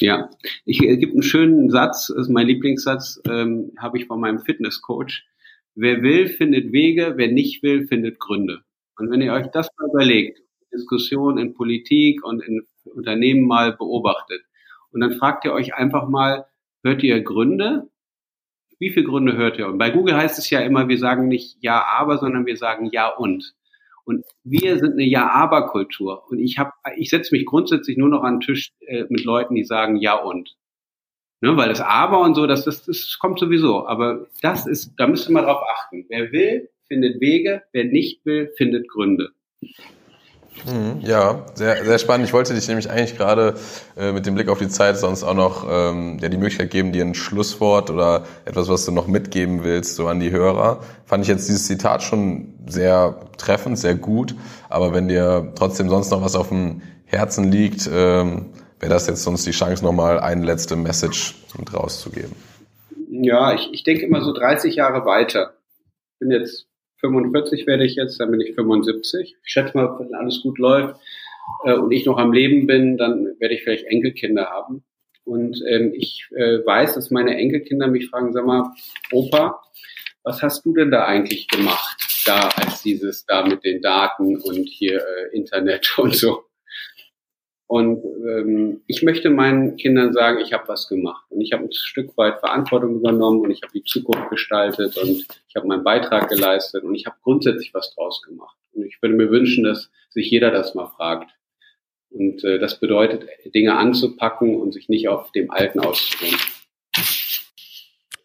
[0.00, 0.30] Ja,
[0.64, 4.40] ich äh, gibt einen schönen Satz, das ist mein Lieblingssatz, ähm, habe ich von meinem
[4.40, 5.24] Fitnesscoach.
[5.74, 8.60] Wer will, findet Wege, wer nicht will, findet Gründe.
[8.98, 10.40] Und wenn ihr euch das mal überlegt,
[10.72, 14.42] Diskussion in Politik und in Unternehmen mal beobachtet.
[14.90, 16.46] Und dann fragt ihr euch einfach mal,
[16.82, 17.88] hört ihr Gründe?
[18.78, 19.66] Wie viele Gründe hört ihr?
[19.68, 22.90] Und bei Google heißt es ja immer, wir sagen nicht ja, aber, sondern wir sagen
[22.92, 23.54] ja und.
[24.04, 26.30] Und wir sind eine Ja-Aber-Kultur.
[26.30, 29.56] Und ich habe, ich setze mich grundsätzlich nur noch an den Tisch äh, mit Leuten,
[29.56, 30.56] die sagen Ja und.
[31.40, 33.86] Ne, weil das Aber und so, das, das, das kommt sowieso.
[33.86, 36.06] Aber das ist, da müsste man drauf achten.
[36.08, 37.62] Wer will, findet Wege.
[37.72, 39.30] Wer nicht will, findet Gründe.
[40.64, 42.26] Mhm, ja, sehr, sehr spannend.
[42.26, 43.54] Ich wollte dich nämlich eigentlich gerade
[43.96, 46.92] äh, mit dem Blick auf die Zeit sonst auch noch ähm, ja, die Möglichkeit geben,
[46.92, 50.80] dir ein Schlusswort oder etwas, was du noch mitgeben willst, so an die Hörer.
[51.04, 54.34] Fand ich jetzt dieses Zitat schon sehr treffend, sehr gut.
[54.68, 58.46] Aber wenn dir trotzdem sonst noch was auf dem Herzen liegt, ähm,
[58.80, 62.32] wäre das jetzt sonst die Chance, nochmal eine letzte Message mit rauszugeben.
[63.10, 65.54] Ja, ich, ich denke immer so 30 Jahre weiter.
[66.14, 66.66] Ich bin jetzt
[67.06, 69.36] 45 werde ich jetzt, dann bin ich 75.
[69.44, 70.96] Ich schätze mal, wenn alles gut läuft
[71.64, 74.84] äh, und ich noch am Leben bin, dann werde ich vielleicht Enkelkinder haben.
[75.24, 78.72] Und ähm, ich äh, weiß, dass meine Enkelkinder mich fragen, sag mal,
[79.12, 79.60] Opa,
[80.22, 81.96] was hast du denn da eigentlich gemacht,
[82.26, 86.45] da als dieses da mit den Daten und hier äh, Internet und so?
[87.68, 91.72] Und ähm, ich möchte meinen Kindern sagen, ich habe was gemacht und ich habe ein
[91.72, 96.28] Stück weit Verantwortung übernommen und ich habe die Zukunft gestaltet und ich habe meinen Beitrag
[96.28, 98.56] geleistet und ich habe grundsätzlich was draus gemacht.
[98.72, 101.32] Und ich würde mir wünschen, dass sich jeder das mal fragt.
[102.10, 106.38] Und äh, das bedeutet, Dinge anzupacken und sich nicht auf dem Alten auszuruhen.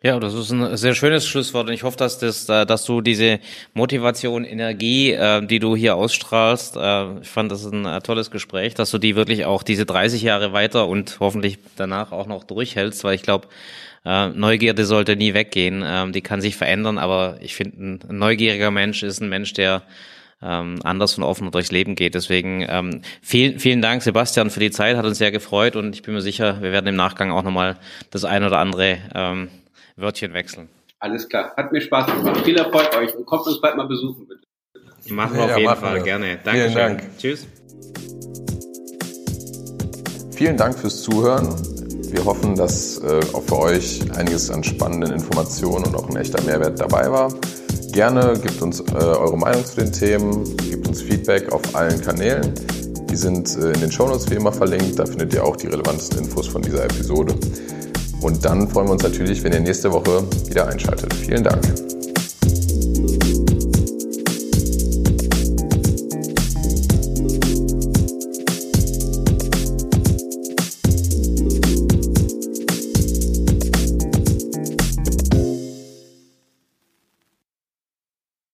[0.04, 3.02] Ja, das ist ein sehr schönes Schlusswort und ich hoffe, dass das, äh, dass du
[3.02, 3.40] diese
[3.76, 8.90] Motivation, Energie, äh, die du hier ausstrahlst, äh, ich fand das ein tolles Gespräch, dass
[8.90, 13.14] du die wirklich auch diese 30 Jahre weiter und hoffentlich danach auch noch durchhältst, weil
[13.14, 13.48] ich glaube,
[14.04, 19.04] Neugierde sollte nie weggehen, ähm, die kann sich verändern, aber ich finde, ein neugieriger Mensch
[19.04, 19.84] ist ein Mensch, der
[20.42, 22.16] ähm, anders und offener durchs Leben geht.
[22.16, 26.02] Deswegen ähm, vielen, vielen Dank, Sebastian, für die Zeit, hat uns sehr gefreut und ich
[26.02, 27.78] bin mir sicher, wir werden im Nachgang auch nochmal
[28.10, 29.52] das ein oder andere
[30.02, 30.70] Wörtchen wechseln.
[31.00, 31.54] Alles klar.
[31.58, 32.42] Hat mir Spaß gemacht.
[32.44, 34.42] Viel Erfolg euch und kommt uns bald mal besuchen, bitte.
[35.14, 36.04] Machen wir ja, auf jeden Fall wir.
[36.04, 36.40] gerne.
[36.44, 36.62] Danke.
[36.62, 37.04] Vielen Dank.
[37.18, 37.48] Tschüss.
[40.36, 41.48] Vielen Dank fürs Zuhören.
[42.12, 46.42] Wir hoffen, dass äh, auch für euch einiges an spannenden Informationen und auch ein echter
[46.44, 47.34] Mehrwert dabei war.
[47.94, 52.54] Gerne gebt uns äh, eure Meinung zu den Themen, gebt uns Feedback auf allen Kanälen.
[53.10, 55.00] Die sind äh, in den Shownotes wie immer verlinkt.
[55.00, 57.36] Da findet ihr auch die relevantesten Infos von dieser Episode.
[58.22, 61.14] Und dann freuen wir uns natürlich, wenn ihr nächste Woche wieder einschaltet.
[61.14, 62.01] Vielen Dank.